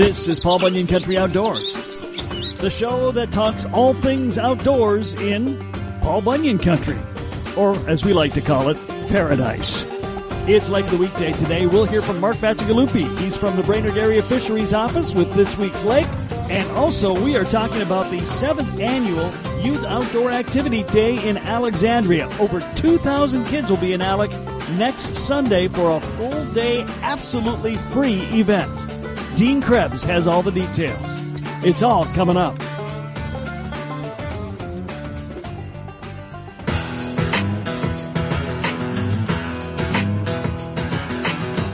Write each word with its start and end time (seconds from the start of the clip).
This 0.00 0.28
is 0.28 0.40
Paul 0.40 0.58
Bunyan 0.58 0.86
Country 0.86 1.18
Outdoors, 1.18 1.74
the 2.56 2.70
show 2.70 3.12
that 3.12 3.30
talks 3.30 3.66
all 3.66 3.92
things 3.92 4.38
outdoors 4.38 5.12
in 5.12 5.58
Paul 6.00 6.22
Bunyan 6.22 6.58
Country, 6.58 6.98
or 7.54 7.76
as 7.86 8.02
we 8.02 8.14
like 8.14 8.32
to 8.32 8.40
call 8.40 8.70
it, 8.70 8.78
paradise. 9.08 9.84
It's 10.48 10.70
like 10.70 10.86
the 10.86 10.96
weekday 10.96 11.34
today. 11.34 11.66
We'll 11.66 11.84
hear 11.84 12.00
from 12.00 12.18
Mark 12.18 12.38
Bacigalupi. 12.38 13.14
He's 13.18 13.36
from 13.36 13.58
the 13.58 13.62
Brainerd 13.62 13.98
Area 13.98 14.22
Fisheries 14.22 14.72
Office 14.72 15.12
with 15.12 15.34
this 15.34 15.58
week's 15.58 15.84
lake. 15.84 16.08
And 16.48 16.66
also, 16.70 17.12
we 17.22 17.36
are 17.36 17.44
talking 17.44 17.82
about 17.82 18.10
the 18.10 18.20
seventh 18.22 18.80
annual 18.80 19.30
Youth 19.62 19.84
Outdoor 19.84 20.30
Activity 20.30 20.82
Day 20.84 21.22
in 21.28 21.36
Alexandria. 21.36 22.26
Over 22.40 22.60
2,000 22.74 23.44
kids 23.48 23.68
will 23.68 23.76
be 23.76 23.92
in 23.92 24.00
Alex 24.00 24.34
next 24.78 25.14
Sunday 25.14 25.68
for 25.68 25.90
a 25.90 26.00
full 26.00 26.46
day, 26.54 26.86
absolutely 27.02 27.74
free 27.74 28.22
event. 28.32 28.99
Dean 29.40 29.62
Krebs 29.62 30.02
has 30.02 30.28
all 30.28 30.42
the 30.42 30.50
details. 30.52 31.00
It's 31.64 31.82
all 31.82 32.04
coming 32.04 32.36
up. 32.36 32.58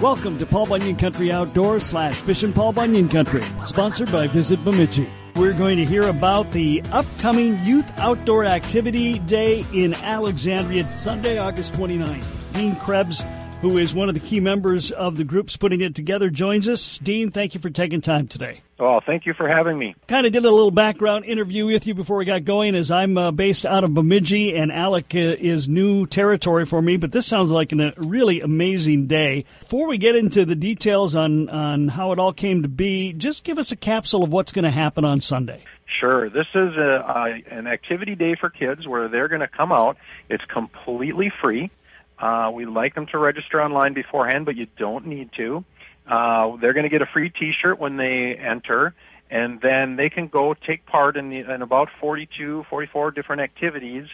Welcome 0.01 0.39
to 0.39 0.47
Paul 0.47 0.67
Bunyan 0.67 0.95
Country 0.95 1.33
Outdoors 1.33 1.83
slash 1.83 2.15
Fishing 2.15 2.53
Paul 2.53 2.73
Bunyan 2.73 3.09
Country, 3.09 3.43
sponsored 3.65 4.13
by 4.13 4.29
Visit 4.29 4.65
Bemidji. 4.65 5.09
We're 5.35 5.53
going 5.53 5.77
to 5.79 5.85
hear 5.85 6.07
about 6.07 6.53
the 6.53 6.85
upcoming 6.93 7.59
Youth 7.65 7.91
Outdoor 7.99 8.45
Activity 8.45 9.19
Day 9.19 9.67
in 9.73 9.93
Alexandria, 9.95 10.85
Sunday, 10.93 11.39
August 11.39 11.73
29th. 11.73 12.25
Dean 12.53 12.77
Krebs 12.77 13.25
who 13.61 13.79
is 13.79 13.95
one 13.95 14.09
of 14.09 14.15
the 14.15 14.21
key 14.21 14.41
members 14.41 14.91
of 14.91 15.17
the 15.17 15.25
groups 15.25 15.57
putting 15.57 15.81
it 15.81 15.95
together, 15.95 16.31
joins 16.31 16.69
us. 16.69 16.99
Dean, 16.99 17.31
thank 17.31 17.55
you 17.55 17.61
for 17.61 17.71
taking 17.71 18.01
time 18.01 18.29
today. 18.29 18.61
Oh, 18.79 19.01
thank 19.07 19.25
you 19.25 19.33
for 19.33 19.49
having 19.49 19.79
me. 19.79 19.95
Kind 20.07 20.27
of 20.27 20.33
did 20.33 20.45
a 20.45 20.51
little 20.51 20.71
background 20.71 21.25
interview 21.25 21.65
with 21.65 21.87
you 21.87 21.95
before 21.95 22.19
we 22.19 22.27
got 22.27 22.45
going, 22.45 22.75
as 22.75 22.91
I'm 22.91 23.17
uh, 23.17 23.31
based 23.31 23.65
out 23.65 23.85
of 23.85 23.95
Bemidji, 23.95 24.55
and 24.55 24.71
Alex 24.71 25.15
uh, 25.15 25.37
is 25.39 25.67
new 25.67 26.07
territory 26.07 26.67
for 26.67 26.83
me. 26.83 26.99
But 26.99 27.13
this 27.13 27.27
sounds 27.27 27.51
like 27.51 27.73
a 27.73 27.95
really 27.97 28.43
amazing 28.43 29.07
day. 29.07 29.47
Before 29.61 29.89
we 29.89 29.97
get 29.97 30.15
into 30.15 30.45
the 30.45 30.55
details 30.55 31.15
on 31.15 31.49
on 31.49 31.89
how 31.89 32.13
it 32.13 32.19
all 32.19 32.35
came 32.35 32.63
to 32.63 32.69
be, 32.69 33.15
just 33.15 33.45
give 33.45 33.59
us 33.59 33.73
a 33.73 33.77
capsule 33.77 34.23
of 34.23 34.31
what's 34.31 34.53
going 34.53 34.65
to 34.65 34.71
happen 34.71 35.07
on 35.07 35.23
Sunday. 35.23 35.65
Sure. 36.01 36.29
This 36.29 36.47
is 36.55 36.77
a, 36.77 37.05
a, 37.07 37.43
an 37.51 37.67
activity 37.67 38.15
day 38.15 38.35
for 38.39 38.51
kids 38.51 38.87
where 38.87 39.09
they're 39.09 39.29
going 39.29 39.41
to 39.41 39.49
come 39.49 39.73
out. 39.73 39.97
It's 40.29 40.45
completely 40.53 41.33
free. 41.41 41.71
Uh, 42.19 42.51
we 42.53 42.65
like 42.65 42.95
them 42.95 43.07
to 43.07 43.19
register 43.19 43.63
online 43.63 43.93
beforehand, 43.93 44.47
but 44.47 44.57
you 44.57 44.67
don't 44.77 45.07
need 45.07 45.31
to. 45.37 45.65
Uh, 46.07 46.57
they're 46.57 46.73
going 46.73 46.85
to 46.85 46.91
get 46.91 47.03
a 47.03 47.07
free 47.07 47.31
T-shirt 47.31 47.79
when 47.79 47.97
they 47.97 48.35
enter, 48.35 48.95
and 49.31 49.61
then 49.61 49.97
they 49.97 50.09
can 50.09 50.29
go 50.29 50.55
take 50.55 50.87
part 50.87 51.17
in, 51.17 51.31
the, 51.31 51.53
in 51.53 51.63
about 51.63 51.89
42, 52.01 52.65
44 52.71 53.11
different 53.11 53.43
activities 53.43 54.07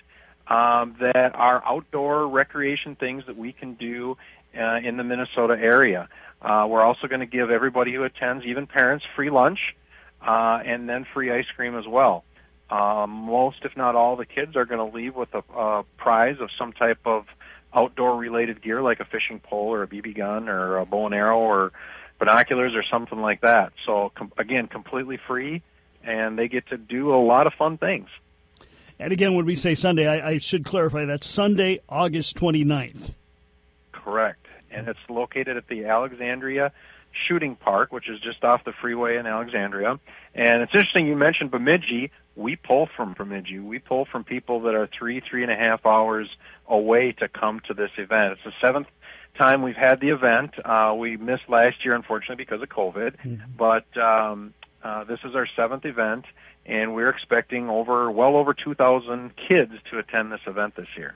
um, 0.48 0.96
that 1.00 1.34
are 1.34 1.62
outdoor 1.64 2.26
recreation 2.26 2.96
things 2.96 3.24
that 3.26 3.36
we 3.36 3.52
can 3.52 3.74
do 3.74 4.16
uh, 4.58 4.80
in 4.82 4.96
the 4.96 5.04
Minnesota 5.04 5.54
area. 5.58 6.08
Uh, 6.40 6.66
we're 6.68 6.82
also 6.82 7.06
going 7.06 7.20
to 7.20 7.26
give 7.26 7.50
everybody 7.50 7.92
who 7.94 8.02
attends, 8.02 8.44
even 8.44 8.66
parents, 8.66 9.04
free 9.14 9.30
lunch 9.30 9.76
uh, 10.26 10.60
and 10.64 10.88
then 10.88 11.06
free 11.12 11.30
ice 11.30 11.46
cream 11.54 11.76
as 11.76 11.86
well. 11.86 12.24
Um, 12.70 13.10
most, 13.10 13.64
if 13.64 13.76
not 13.76 13.94
all, 13.94 14.16
the 14.16 14.24
kids 14.24 14.56
are 14.56 14.64
going 14.64 14.90
to 14.90 14.96
leave 14.96 15.14
with 15.14 15.28
a, 15.34 15.42
a 15.54 15.84
prize 15.98 16.36
of 16.40 16.48
some 16.58 16.72
type 16.72 17.00
of 17.04 17.26
outdoor 17.74 18.16
related 18.16 18.62
gear 18.62 18.82
like 18.82 19.00
a 19.00 19.04
fishing 19.04 19.40
pole 19.40 19.72
or 19.72 19.82
a 19.82 19.86
BB 19.86 20.16
gun 20.16 20.48
or 20.48 20.78
a 20.78 20.86
bow 20.86 21.06
and 21.06 21.14
arrow 21.14 21.38
or 21.38 21.72
binoculars 22.18 22.74
or 22.74 22.82
something 22.82 23.20
like 23.20 23.40
that. 23.40 23.72
So 23.86 24.12
com- 24.14 24.32
again, 24.38 24.68
completely 24.68 25.18
free, 25.26 25.62
and 26.04 26.38
they 26.38 26.48
get 26.48 26.68
to 26.68 26.76
do 26.76 27.14
a 27.14 27.20
lot 27.20 27.46
of 27.46 27.54
fun 27.54 27.78
things. 27.78 28.08
And 28.98 29.12
again, 29.12 29.34
when 29.34 29.46
we 29.46 29.56
say 29.56 29.74
Sunday, 29.74 30.06
I, 30.06 30.30
I 30.30 30.38
should 30.38 30.64
clarify 30.64 31.04
that's 31.04 31.26
Sunday, 31.26 31.80
August 31.88 32.36
29th. 32.36 33.14
Correct. 33.90 34.46
And 34.70 34.88
it's 34.88 35.00
located 35.08 35.56
at 35.56 35.66
the 35.66 35.86
Alexandria 35.86 36.72
Shooting 37.28 37.56
Park, 37.56 37.92
which 37.92 38.08
is 38.08 38.20
just 38.20 38.42
off 38.44 38.64
the 38.64 38.72
freeway 38.72 39.16
in 39.16 39.26
Alexandria. 39.26 39.98
And 40.34 40.62
it's 40.62 40.72
interesting 40.74 41.06
you 41.06 41.16
mentioned 41.16 41.50
Bemidji. 41.50 42.10
We 42.34 42.56
pull 42.56 42.88
from 42.96 43.14
Bemidji. 43.14 43.58
We 43.58 43.78
pull 43.78 44.06
from 44.06 44.24
people 44.24 44.60
that 44.62 44.74
are 44.74 44.88
three, 44.98 45.20
three 45.20 45.42
and 45.42 45.52
a 45.52 45.56
half 45.56 45.84
hours 45.84 46.28
away 46.66 47.12
to 47.12 47.28
come 47.28 47.60
to 47.68 47.74
this 47.74 47.90
event. 47.98 48.32
It's 48.32 48.44
the 48.44 48.52
seventh 48.66 48.86
time 49.38 49.62
we've 49.62 49.76
had 49.76 50.00
the 50.00 50.10
event. 50.10 50.52
Uh, 50.64 50.94
we 50.96 51.16
missed 51.16 51.48
last 51.48 51.84
year, 51.84 51.94
unfortunately, 51.94 52.36
because 52.36 52.62
of 52.62 52.68
COVID. 52.68 53.16
Mm-hmm. 53.18 53.56
But 53.56 53.96
um, 53.96 54.54
uh, 54.82 55.04
this 55.04 55.20
is 55.24 55.34
our 55.34 55.46
seventh 55.56 55.84
event, 55.84 56.24
and 56.66 56.94
we're 56.94 57.10
expecting 57.10 57.68
over 57.68 58.10
well 58.10 58.36
over 58.36 58.54
2,000 58.54 59.32
kids 59.48 59.72
to 59.90 59.98
attend 59.98 60.32
this 60.32 60.40
event 60.46 60.76
this 60.76 60.88
year. 60.96 61.14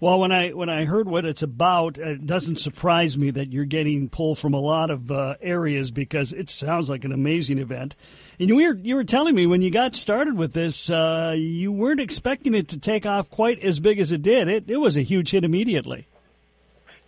Well, 0.00 0.20
when 0.20 0.30
I 0.30 0.50
when 0.50 0.68
I 0.68 0.84
heard 0.84 1.08
what 1.08 1.24
it's 1.24 1.42
about, 1.42 1.98
it 1.98 2.24
doesn't 2.24 2.60
surprise 2.60 3.18
me 3.18 3.30
that 3.32 3.52
you're 3.52 3.64
getting 3.64 4.08
pull 4.08 4.36
from 4.36 4.54
a 4.54 4.60
lot 4.60 4.90
of 4.90 5.10
uh, 5.10 5.34
areas 5.40 5.90
because 5.90 6.32
it 6.32 6.50
sounds 6.50 6.88
like 6.88 7.04
an 7.04 7.10
amazing 7.10 7.58
event. 7.58 7.96
And 8.38 8.48
you 8.48 8.54
were 8.54 8.74
you 8.74 8.94
were 8.94 9.02
telling 9.02 9.34
me 9.34 9.46
when 9.46 9.60
you 9.60 9.72
got 9.72 9.96
started 9.96 10.36
with 10.36 10.52
this, 10.52 10.88
uh, 10.88 11.34
you 11.36 11.72
weren't 11.72 12.00
expecting 12.00 12.54
it 12.54 12.68
to 12.68 12.78
take 12.78 13.06
off 13.06 13.28
quite 13.28 13.60
as 13.64 13.80
big 13.80 13.98
as 13.98 14.12
it 14.12 14.22
did. 14.22 14.46
It 14.46 14.70
it 14.70 14.76
was 14.76 14.96
a 14.96 15.02
huge 15.02 15.32
hit 15.32 15.42
immediately. 15.42 16.06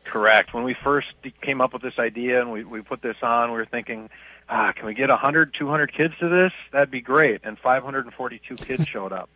Correct. 0.05 0.53
When 0.53 0.65
we 0.65 0.75
first 0.83 1.07
came 1.41 1.61
up 1.61 1.73
with 1.73 1.83
this 1.83 1.97
idea 1.97 2.41
and 2.41 2.51
we 2.51 2.65
we 2.65 2.81
put 2.81 3.03
this 3.03 3.17
on, 3.23 3.53
we 3.53 3.59
were 3.59 3.67
thinking 3.67 4.11
ah, 4.51 4.73
can 4.73 4.87
we 4.87 4.95
get 4.95 5.09
100, 5.09 5.55
200 5.55 5.93
kids 5.93 6.15
to 6.21 6.29
this? 6.29 6.53
That'd 6.73 6.91
be 6.91 7.01
great. 7.01 7.41
And 7.45 7.59
542 7.59 8.57
kids 8.57 8.87
showed 8.93 9.13
up. 9.13 9.31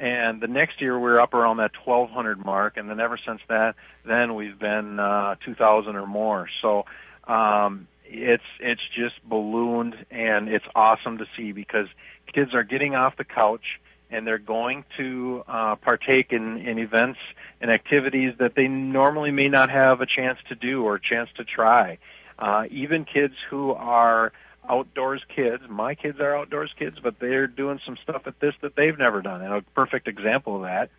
and 0.00 0.40
the 0.40 0.48
next 0.48 0.80
year 0.80 0.98
we 0.98 1.04
were 1.04 1.20
up 1.20 1.34
around 1.34 1.58
that 1.58 1.72
1,200 1.84 2.44
mark, 2.44 2.76
and 2.76 2.88
then 2.88 2.98
ever 2.98 3.18
since 3.18 3.40
that, 3.48 3.76
then 4.04 4.34
we've 4.34 4.58
been 4.58 4.98
uh, 4.98 5.36
2,000 5.44 5.96
or 5.96 6.06
more. 6.06 6.48
So 6.62 6.86
um, 7.24 7.86
it's 8.04 8.44
it's 8.58 8.82
just 8.94 9.22
ballooned, 9.24 9.94
and 10.10 10.48
it's 10.48 10.66
awesome 10.74 11.18
to 11.18 11.26
see 11.36 11.52
because 11.52 11.88
kids 12.32 12.54
are 12.54 12.64
getting 12.64 12.94
off 12.94 13.16
the 13.16 13.24
couch 13.24 13.80
and 14.10 14.26
they're 14.26 14.38
going 14.38 14.84
to 14.96 15.42
uh, 15.48 15.74
partake 15.76 16.32
in, 16.32 16.58
in 16.58 16.78
events 16.78 17.18
and 17.60 17.70
activities 17.70 18.34
that 18.38 18.54
they 18.54 18.68
normally 18.68 19.30
may 19.30 19.48
not 19.48 19.70
have 19.70 20.00
a 20.00 20.06
chance 20.06 20.38
to 20.48 20.54
do 20.54 20.84
or 20.84 20.96
a 20.96 21.00
chance 21.00 21.28
to 21.36 21.44
try. 21.44 21.98
Uh, 22.38 22.64
even 22.70 23.04
kids 23.04 23.34
who 23.48 23.72
are 23.72 24.32
outdoors 24.68 25.22
kids. 25.34 25.62
My 25.68 25.94
kids 25.94 26.20
are 26.20 26.36
outdoors 26.36 26.72
kids, 26.78 26.98
but 27.02 27.18
they're 27.18 27.46
doing 27.46 27.80
some 27.84 27.96
stuff 28.02 28.26
at 28.26 28.38
this 28.40 28.54
that 28.62 28.76
they've 28.76 28.98
never 28.98 29.22
done. 29.22 29.42
And 29.42 29.52
a 29.52 29.62
perfect 29.74 30.08
example 30.08 30.56
of 30.56 30.62
that 30.62 30.90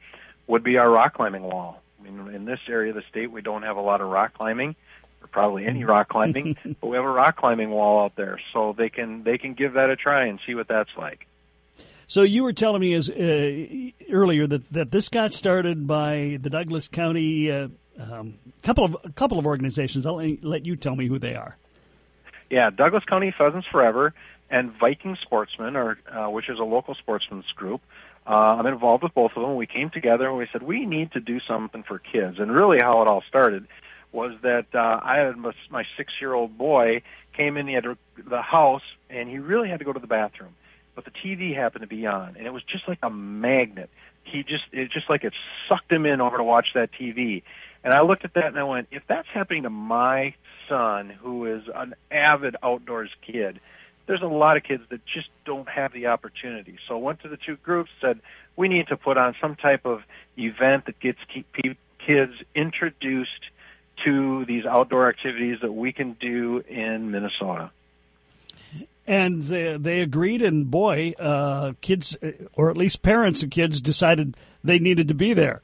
would 0.48 0.64
be 0.64 0.78
our 0.78 0.90
rock 0.90 1.16
climbing 1.16 1.44
wall. 1.44 1.81
I 2.00 2.09
mean, 2.09 2.34
in 2.34 2.46
this 2.46 2.59
area 2.68 2.90
of 2.90 2.96
the 2.96 3.04
state, 3.09 3.31
we 3.31 3.42
don't 3.42 3.64
have 3.64 3.78
a 3.78 3.81
lot 3.81 4.02
of 4.02 4.09
rock 4.09 4.34
climbing, 4.34 4.75
or 5.22 5.28
probably 5.28 5.66
any 5.66 5.84
rock 5.84 6.09
climbing, 6.09 6.58
but 6.81 6.88
we 6.88 6.96
have 6.96 7.06
a 7.06 7.09
rock 7.09 7.36
climbing 7.36 7.72
wall 7.72 8.06
out 8.06 8.16
there, 8.16 8.40
so 8.54 8.75
they 8.78 8.90
can 8.90 9.24
they 9.24 9.38
can 9.38 9.54
give 9.54 9.74
that 9.74 9.90
a 9.90 9.96
try 9.96 10.28
and 10.28 10.40
see 10.46 10.54
what 10.54 10.68
that's 10.68 10.92
like. 10.98 11.28
So 12.08 12.22
you 12.22 12.44
were 12.44 12.54
telling 12.54 12.81
me 12.81 12.94
as 12.94 13.09
uh, 13.09 13.92
earlier 14.12 14.46
that, 14.46 14.72
that 14.72 14.92
this 14.92 15.09
got 15.09 15.34
started 15.34 15.88
by 15.88 16.38
the 16.40 16.52
Douglas 16.52 16.88
County 16.88 17.52
uh, 17.52 17.70
um, 18.00 18.36
couple 18.62 18.86
of 18.86 18.98
a 19.04 19.12
couple 19.12 19.40
of 19.40 19.46
organizations. 19.46 20.06
I'll 20.06 20.22
let 20.42 20.66
you 20.66 20.75
tell 20.75 20.96
me 20.96 21.08
who 21.08 21.18
they 21.18 21.36
are. 21.36 21.58
Yeah, 22.50 22.69
Douglas 22.69 23.03
County 23.06 23.33
Pheasants 23.35 23.67
Forever 23.67 24.13
and 24.50 24.72
Viking 24.72 25.17
Sportsmen, 25.22 25.75
or 25.75 25.97
uh, 26.11 26.29
which 26.29 26.50
is 26.50 26.59
a 26.59 26.63
local 26.63 26.95
sportsman's 26.95 27.51
group. 27.56 27.81
Uh, 28.28 28.56
I'm 28.57 28.66
involved 28.66 29.03
with 29.03 29.13
both 29.13 29.31
of 29.35 29.41
them. 29.44 29.56
We 29.56 29.67
came 29.67 29.89
together 29.89 30.28
and 30.28 30.38
we 30.38 30.47
said 30.51 30.63
we 30.63 30.85
need 30.85 31.11
to 31.11 31.19
do 31.19 31.39
something 31.39 31.83
for 31.83 32.00
kids. 32.00 32.39
And 32.39 32.51
really, 32.51 32.79
how 32.79 33.01
it 33.01 33.07
all 33.07 33.23
started 33.28 33.67
was 34.11 34.33
that 34.41 34.67
uh, 34.73 35.00
I 35.03 35.18
had 35.18 35.38
my, 35.38 35.86
six-year-old 35.97 36.57
boy 36.57 37.01
came 37.33 37.57
in 37.57 37.65
the 37.65 37.97
the 38.18 38.42
house 38.42 38.83
and 39.09 39.30
he 39.30 39.39
really 39.39 39.69
had 39.69 39.80
to 39.80 39.86
go 39.86 39.94
to 39.94 40.00
the 40.00 40.07
bathroom, 40.07 40.56
but 40.95 41.06
the 41.06 41.12
TV 41.12 41.53
happened 41.53 41.81
to 41.81 41.88
be 41.88 42.06
on, 42.07 42.36
and 42.38 42.48
it 42.48 42.53
was 42.53 42.63
just 42.63 42.88
like 42.88 43.00
a 43.03 43.09
magnet. 43.09 43.89
He 44.24 44.44
just 44.44 44.63
it 44.71 44.89
just 44.89 45.09
like 45.09 45.24
it 45.24 45.33
sucked 45.68 45.91
him 45.91 46.06
in 46.06 46.21
over 46.21 46.38
to 46.38 46.44
watch 46.44 46.74
that 46.74 46.91
TV. 46.91 47.44
And 47.86 47.94
I 47.94 48.02
looked 48.02 48.26
at 48.26 48.34
that 48.34 48.46
and 48.46 48.58
I 48.58 48.64
went, 48.64 48.88
if 48.90 49.04
that's 49.08 49.28
happening 49.28 49.64
to 49.64 49.70
my 49.70 50.34
son, 50.68 51.10
who 51.10 51.46
is 51.46 51.64
an 51.74 51.94
avid 52.10 52.56
outdoors 52.64 53.12
kid, 53.22 53.60
there's 54.08 54.24
a 54.24 54.28
lot 54.28 54.58
of 54.58 54.64
kids 54.64 54.82
that 54.90 55.06
just 55.06 55.30
don't 55.46 55.70
have 55.70 55.94
the 55.94 56.08
opportunity. 56.08 56.80
So 56.88 56.96
I 56.96 56.98
went 56.98 57.22
to 57.22 57.30
the 57.30 57.38
two 57.38 57.58
groups, 57.58 57.92
said 58.02 58.20
we 58.56 58.70
need 58.70 58.88
to 58.88 58.98
put 58.98 59.18
on 59.18 59.36
some 59.40 59.56
type 59.56 59.86
of 59.86 60.02
event 60.36 60.88
that 60.88 61.00
gets 61.00 61.20
kids 62.00 62.34
introduced 62.56 63.30
to 64.04 64.46
these 64.46 64.66
outdoor 64.66 65.08
activities 65.08 65.60
that 65.62 65.72
we 65.72 65.92
can 65.92 66.14
do 66.14 66.64
in 66.68 67.12
Minnesota. 67.12 67.70
And 69.06 69.44
they, 69.44 69.78
they 69.78 70.02
agreed, 70.02 70.42
and 70.42 70.72
boy, 70.72 71.14
uh, 71.20 71.74
kids, 71.82 72.18
or 72.54 72.72
at 72.72 72.78
least 72.78 73.04
parents 73.04 73.44
of 73.44 73.52
kids, 73.52 73.80
decided 73.80 74.36
they 74.64 74.80
needed 74.80 75.08
to 75.10 75.14
be 75.14 75.36
there. 75.36 75.62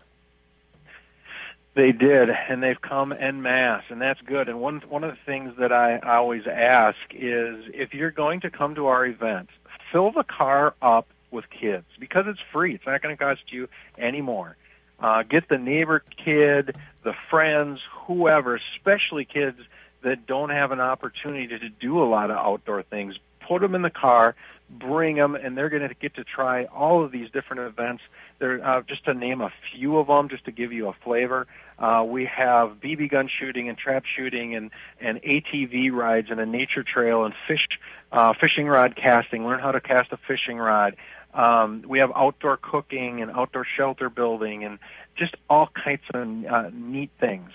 They 1.73 1.93
did, 1.93 2.29
and 2.29 2.61
they've 2.61 2.81
come 2.81 3.13
en 3.13 3.41
masse, 3.41 3.83
and 3.89 4.01
that's 4.01 4.19
good. 4.21 4.49
And 4.49 4.59
one 4.59 4.81
one 4.89 5.05
of 5.05 5.11
the 5.11 5.19
things 5.25 5.53
that 5.57 5.71
I 5.71 5.99
always 5.99 6.43
ask 6.45 6.97
is 7.11 7.65
if 7.73 7.93
you're 7.93 8.11
going 8.11 8.41
to 8.41 8.49
come 8.49 8.75
to 8.75 8.87
our 8.87 9.05
event, 9.05 9.49
fill 9.91 10.11
the 10.11 10.23
car 10.23 10.73
up 10.81 11.07
with 11.31 11.45
kids 11.49 11.85
because 11.97 12.25
it's 12.27 12.41
free. 12.51 12.75
It's 12.75 12.85
not 12.85 13.01
going 13.01 13.15
to 13.15 13.23
cost 13.23 13.53
you 13.53 13.69
any 13.97 14.21
more. 14.21 14.57
Uh, 14.99 15.23
get 15.23 15.47
the 15.47 15.57
neighbor 15.57 16.03
kid, 16.23 16.75
the 17.03 17.13
friends, 17.29 17.79
whoever, 18.05 18.59
especially 18.75 19.25
kids 19.25 19.57
that 20.03 20.27
don't 20.27 20.49
have 20.49 20.71
an 20.71 20.79
opportunity 20.79 21.47
to 21.47 21.69
do 21.69 22.03
a 22.03 22.05
lot 22.05 22.29
of 22.29 22.37
outdoor 22.37 22.83
things. 22.83 23.15
Put 23.47 23.61
them 23.61 23.75
in 23.75 23.81
the 23.81 23.89
car, 23.89 24.35
bring 24.79 25.15
them, 25.15 25.35
and 25.35 25.57
they're 25.57 25.69
going 25.69 25.87
to 25.87 25.93
get 25.93 26.15
to 26.15 26.23
try 26.23 26.65
all 26.65 27.03
of 27.03 27.11
these 27.11 27.29
different 27.31 27.63
events. 27.63 28.03
There, 28.39 28.65
uh, 28.65 28.81
just 28.81 29.05
to 29.05 29.13
name 29.13 29.41
a 29.41 29.51
few 29.71 29.97
of 29.97 30.07
them, 30.07 30.29
just 30.29 30.45
to 30.45 30.51
give 30.51 30.71
you 30.71 30.87
a 30.87 30.93
flavor. 31.03 31.47
Uh, 31.77 32.03
we 32.07 32.25
have 32.25 32.79
BB 32.79 33.09
gun 33.09 33.27
shooting 33.27 33.69
and 33.69 33.77
trap 33.77 34.03
shooting 34.05 34.55
and 34.55 34.71
and 34.99 35.21
ATV 35.21 35.91
rides 35.91 36.29
and 36.29 36.39
a 36.39 36.45
nature 36.45 36.83
trail 36.83 37.25
and 37.25 37.33
fish 37.47 37.67
uh, 38.11 38.33
fishing 38.39 38.67
rod 38.67 38.95
casting. 38.95 39.45
Learn 39.45 39.59
how 39.59 39.71
to 39.71 39.81
cast 39.81 40.11
a 40.11 40.17
fishing 40.17 40.57
rod. 40.57 40.95
Um, 41.33 41.83
we 41.87 41.99
have 41.99 42.11
outdoor 42.15 42.57
cooking 42.57 43.21
and 43.21 43.31
outdoor 43.31 43.65
shelter 43.65 44.09
building 44.09 44.63
and 44.63 44.79
just 45.15 45.35
all 45.49 45.67
kinds 45.67 46.01
of 46.13 46.45
uh, 46.45 46.69
neat 46.73 47.09
things. 47.19 47.51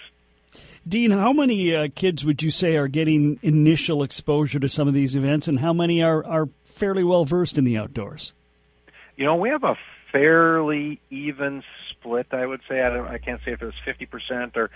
Dean, 0.89 1.11
how 1.11 1.33
many 1.33 1.75
uh, 1.75 1.89
kids 1.95 2.25
would 2.25 2.43
you 2.43 2.51
say 2.51 2.77
are 2.77 2.87
getting 2.87 3.39
initial 3.43 4.03
exposure 4.05 4.61
to 4.61 4.69
some 4.69 4.87
of 4.87 4.95
these 4.95 5.17
events, 5.17 5.49
and 5.49 5.59
how 5.59 5.73
many 5.73 6.03
are, 6.03 6.25
are 6.25 6.49
fairly 6.77 7.03
well 7.03 7.25
versed 7.25 7.59
in 7.59 7.65
the 7.65 7.77
outdoors? 7.77 8.33
You 9.17 9.25
know, 9.25 9.37
we 9.37 9.49
have 9.49 9.65
a 9.65 9.77
fairly 10.13 11.01
even 11.11 11.63
split. 11.91 12.27
I 12.31 12.47
would 12.47 12.61
say 12.69 12.83
I, 12.83 12.91
don't, 12.91 13.09
I 13.09 13.19
can't 13.19 13.41
say 13.45 13.53
if 13.53 13.63
it 13.63 13.67
was 13.67 13.75
fifty 13.85 14.07
percent 14.07 14.57
or 14.57 14.71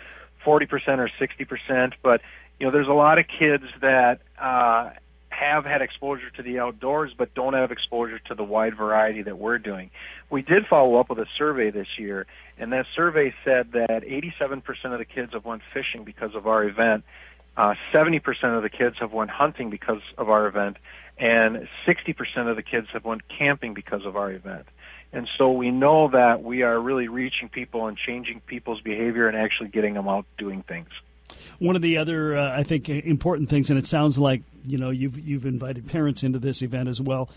forty 0.45 0.67
percent 0.67 1.01
or 1.01 1.11
sixty 1.19 1.45
percent, 1.45 1.95
but 2.03 2.21
you 2.59 2.67
know, 2.67 2.73
there's 2.73 2.89
a 2.89 2.93
lot 2.93 3.19
of 3.19 3.27
kids 3.27 3.65
that 3.81 4.21
uh, 4.39 4.91
have 5.31 5.65
had 5.65 5.81
exposure 5.81 6.29
to 6.31 6.43
the 6.43 6.59
outdoors 6.59 7.13
but 7.17 7.33
don't 7.35 7.55
have 7.55 7.73
exposure 7.73 8.19
to 8.19 8.35
the 8.35 8.45
wide 8.45 8.77
variety 8.77 9.23
that 9.23 9.39
we're 9.39 9.59
doing. 9.59 9.91
We 10.29 10.43
did 10.43 10.67
follow 10.67 10.97
up 10.97 11.09
with 11.09 11.19
a 11.19 11.27
survey 11.39 11.71
this 11.71 11.99
year, 11.99 12.27
and 12.59 12.73
that 12.73 12.87
survey 12.95 13.35
said 13.45 13.73
that 13.73 14.05
87% 14.05 14.63
of 14.93 14.99
the 14.99 15.05
kids 15.05 15.33
have 15.33 15.45
went 15.45 15.63
fishing 15.73 16.05
because 16.05 16.35
of 16.35 16.47
our 16.47 16.65
event. 16.65 17.05
Uh, 17.57 17.75
70% 17.93 18.23
of 18.57 18.63
the 18.63 18.69
kids 18.69 18.97
have 19.01 19.13
went 19.13 19.31
hunting 19.31 19.71
because 19.71 20.03
of 20.19 20.29
our 20.29 20.47
event, 20.47 20.77
and 21.21 21.69
60% 21.87 22.49
of 22.49 22.57
the 22.57 22.63
kids 22.63 22.89
have 22.93 23.05
went 23.05 23.29
camping 23.29 23.75
because 23.75 24.07
of 24.07 24.17
our 24.17 24.33
event. 24.33 24.67
And 25.13 25.29
so 25.37 25.53
we 25.53 25.71
know 25.71 26.09
that 26.09 26.43
we 26.43 26.63
are 26.63 26.81
really 26.81 27.09
reaching 27.09 27.49
people 27.49 27.87
and 27.87 27.97
changing 27.97 28.41
people's 28.41 28.81
behavior 28.81 29.29
and 29.29 29.37
actually 29.37 29.69
getting 29.69 29.95
them 29.95 30.09
out 30.09 30.25
doing 30.39 30.63
things. 30.63 30.89
One 31.59 31.77
of 31.77 31.83
the 31.83 31.99
other, 31.99 32.37
uh, 32.37 32.59
I 32.59 32.63
think, 32.63 32.89
important 32.89 33.51
things, 33.51 33.71
and 33.71 33.79
it 33.79 33.87
sounds 33.87 34.19
like 34.19 34.43
you 34.65 34.79
know 34.79 34.91
you've 34.91 35.19
you've 35.19 35.47
invited 35.47 35.87
parents 35.89 36.23
into 36.23 36.39
this 36.39 36.63
event 36.63 36.89
as 36.89 37.01
well. 37.01 37.29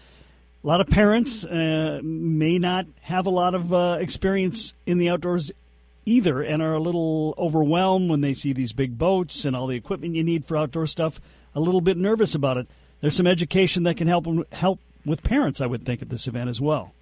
A 0.64 0.68
lot 0.68 0.80
of 0.80 0.88
parents 0.88 1.44
uh, 1.44 2.00
may 2.02 2.58
not 2.58 2.86
have 3.02 3.26
a 3.26 3.30
lot 3.30 3.54
of 3.54 3.74
uh, 3.74 3.98
experience 4.00 4.74
in 4.86 4.98
the 4.98 5.10
outdoors 5.10 5.52
either, 6.06 6.42
and 6.42 6.62
are 6.62 6.74
a 6.74 6.80
little 6.80 7.36
overwhelmed 7.38 8.10
when 8.10 8.22
they 8.22 8.34
see 8.34 8.54
these 8.54 8.72
big 8.72 8.98
boats 8.98 9.46
and 9.46 9.56
all 9.56 9.68
the 9.68 9.76
equipment 9.76 10.16
you 10.16 10.24
need 10.24 10.46
for 10.46 10.58
outdoor 10.58 10.88
stuff. 10.88 11.20
A 11.54 11.60
little 11.60 11.82
bit 11.82 11.98
nervous 11.98 12.34
about 12.34 12.58
it. 12.58 12.68
There's 13.04 13.18
some 13.18 13.28
education 13.28 13.84
that 13.84 13.98
can 13.98 14.08
help 14.08 14.26
help 14.54 14.80
with 15.06 15.24
parents, 15.24 15.60
I 15.60 15.66
would 15.66 15.84
think, 15.84 16.02
at 16.02 16.08
this 16.08 16.26
event 16.26 16.50
as 16.50 16.62
well. 16.62 16.94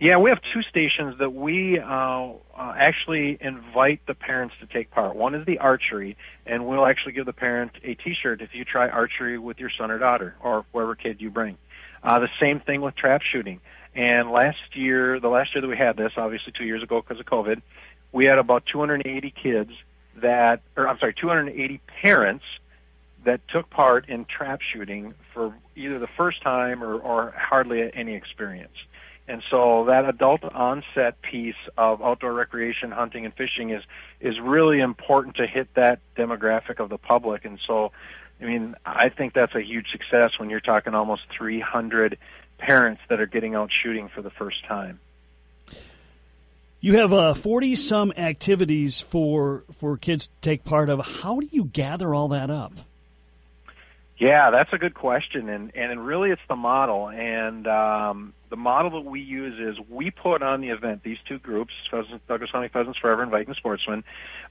Yeah, 0.00 0.16
we 0.16 0.30
have 0.30 0.40
two 0.54 0.62
stations 0.62 1.18
that 1.18 1.34
we 1.34 1.78
uh, 1.78 1.84
uh, 1.86 2.32
actually 2.56 3.36
invite 3.42 4.00
the 4.06 4.14
parents 4.14 4.54
to 4.60 4.66
take 4.66 4.90
part. 4.90 5.14
One 5.14 5.34
is 5.34 5.44
the 5.44 5.58
archery, 5.58 6.16
and 6.46 6.66
we'll 6.66 6.86
actually 6.86 7.12
give 7.12 7.26
the 7.26 7.34
parent 7.34 7.72
a 7.82 7.92
T-shirt 7.92 8.40
if 8.40 8.54
you 8.54 8.64
try 8.64 8.88
archery 8.88 9.36
with 9.36 9.60
your 9.60 9.68
son 9.68 9.90
or 9.90 9.98
daughter, 9.98 10.34
or 10.40 10.64
whoever 10.72 10.94
kid 10.94 11.20
you 11.20 11.28
bring. 11.28 11.58
Uh, 12.02 12.20
the 12.20 12.30
same 12.40 12.58
thing 12.60 12.80
with 12.80 12.96
trap 12.96 13.20
shooting. 13.20 13.60
And 13.94 14.30
last 14.30 14.74
year, 14.74 15.20
the 15.20 15.28
last 15.28 15.54
year 15.54 15.60
that 15.60 15.68
we 15.68 15.76
had 15.76 15.98
this, 15.98 16.12
obviously 16.16 16.54
two 16.56 16.64
years 16.64 16.82
ago 16.82 17.02
because 17.02 17.20
of 17.20 17.26
COVID, 17.26 17.60
we 18.12 18.24
had 18.24 18.38
about 18.38 18.64
280 18.64 19.30
kids 19.30 19.72
that, 20.16 20.62
or 20.74 20.88
I'm 20.88 20.98
sorry, 20.98 21.12
280 21.12 21.82
parents 22.00 22.44
that 23.24 23.40
took 23.48 23.70
part 23.70 24.08
in 24.08 24.24
trap 24.24 24.60
shooting 24.60 25.14
for 25.32 25.54
either 25.76 25.98
the 25.98 26.08
first 26.16 26.42
time 26.42 26.82
or, 26.82 26.96
or 26.96 27.34
hardly 27.36 27.90
any 27.94 28.14
experience. 28.14 28.76
And 29.26 29.42
so 29.50 29.86
that 29.86 30.06
adult 30.06 30.44
onset 30.44 31.20
piece 31.22 31.54
of 31.78 32.02
outdoor 32.02 32.34
recreation, 32.34 32.90
hunting, 32.90 33.24
and 33.24 33.34
fishing 33.34 33.70
is 33.70 33.82
is 34.20 34.38
really 34.38 34.80
important 34.80 35.36
to 35.36 35.46
hit 35.46 35.68
that 35.74 36.00
demographic 36.16 36.78
of 36.78 36.90
the 36.90 36.98
public. 36.98 37.46
And 37.46 37.58
so, 37.66 37.92
I 38.40 38.44
mean, 38.44 38.74
I 38.84 39.08
think 39.08 39.32
that's 39.32 39.54
a 39.54 39.62
huge 39.62 39.86
success 39.90 40.38
when 40.38 40.50
you're 40.50 40.60
talking 40.60 40.94
almost 40.94 41.22
300 41.36 42.18
parents 42.58 43.00
that 43.08 43.18
are 43.18 43.26
getting 43.26 43.54
out 43.54 43.70
shooting 43.72 44.10
for 44.14 44.20
the 44.20 44.30
first 44.30 44.64
time. 44.66 45.00
You 46.80 46.98
have 46.98 47.14
uh, 47.14 47.32
40 47.32 47.76
some 47.76 48.12
activities 48.14 49.00
for 49.00 49.64
for 49.78 49.96
kids 49.96 50.26
to 50.26 50.32
take 50.42 50.64
part 50.64 50.90
of. 50.90 51.00
How 51.00 51.40
do 51.40 51.48
you 51.50 51.64
gather 51.64 52.14
all 52.14 52.28
that 52.28 52.50
up? 52.50 52.74
Yeah, 54.24 54.50
that's 54.50 54.72
a 54.72 54.78
good 54.78 54.94
question, 54.94 55.50
and 55.50 55.70
and 55.76 56.06
really 56.06 56.30
it's 56.30 56.40
the 56.48 56.56
model. 56.56 57.10
And 57.10 57.66
um, 57.66 58.32
the 58.48 58.56
model 58.56 59.02
that 59.02 59.04
we 59.04 59.20
use 59.20 59.60
is 59.60 59.78
we 59.90 60.10
put 60.10 60.42
on 60.42 60.62
the 60.62 60.70
event 60.70 61.02
these 61.02 61.18
two 61.28 61.38
groups, 61.38 61.74
Pheasants, 61.90 62.24
Douglas 62.26 62.50
County 62.50 62.68
Pheasants 62.68 62.98
Forever 62.98 63.20
and 63.20 63.30
Viking 63.30 63.52
Sportsmen, 63.52 64.02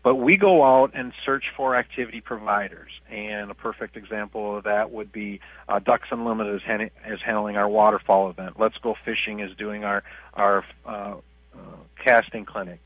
but 0.03 0.13
we 0.13 0.37
go 0.37 0.63
out 0.63 0.91
and 0.93 1.11
search 1.25 1.45
for 1.57 1.75
activity 1.75 2.21
providers. 2.21 2.91
And 3.09 3.49
a 3.49 3.55
perfect 3.55 3.97
example 3.97 4.57
of 4.57 4.65
that 4.65 4.91
would 4.91 5.11
be 5.11 5.39
uh, 5.67 5.79
Ducks 5.79 6.09
Unlimited 6.11 6.61
is, 6.63 6.91
is 7.11 7.21
handling 7.21 7.57
our 7.57 7.67
waterfowl 7.67 8.29
event. 8.29 8.59
Let's 8.59 8.77
Go 8.77 8.95
Fishing 9.03 9.39
is 9.39 9.55
doing 9.57 9.83
our 9.83 10.03
our 10.35 10.63
uh, 10.85 11.15
uh, 11.55 11.57
casting 11.97 12.45
clinic. 12.45 12.79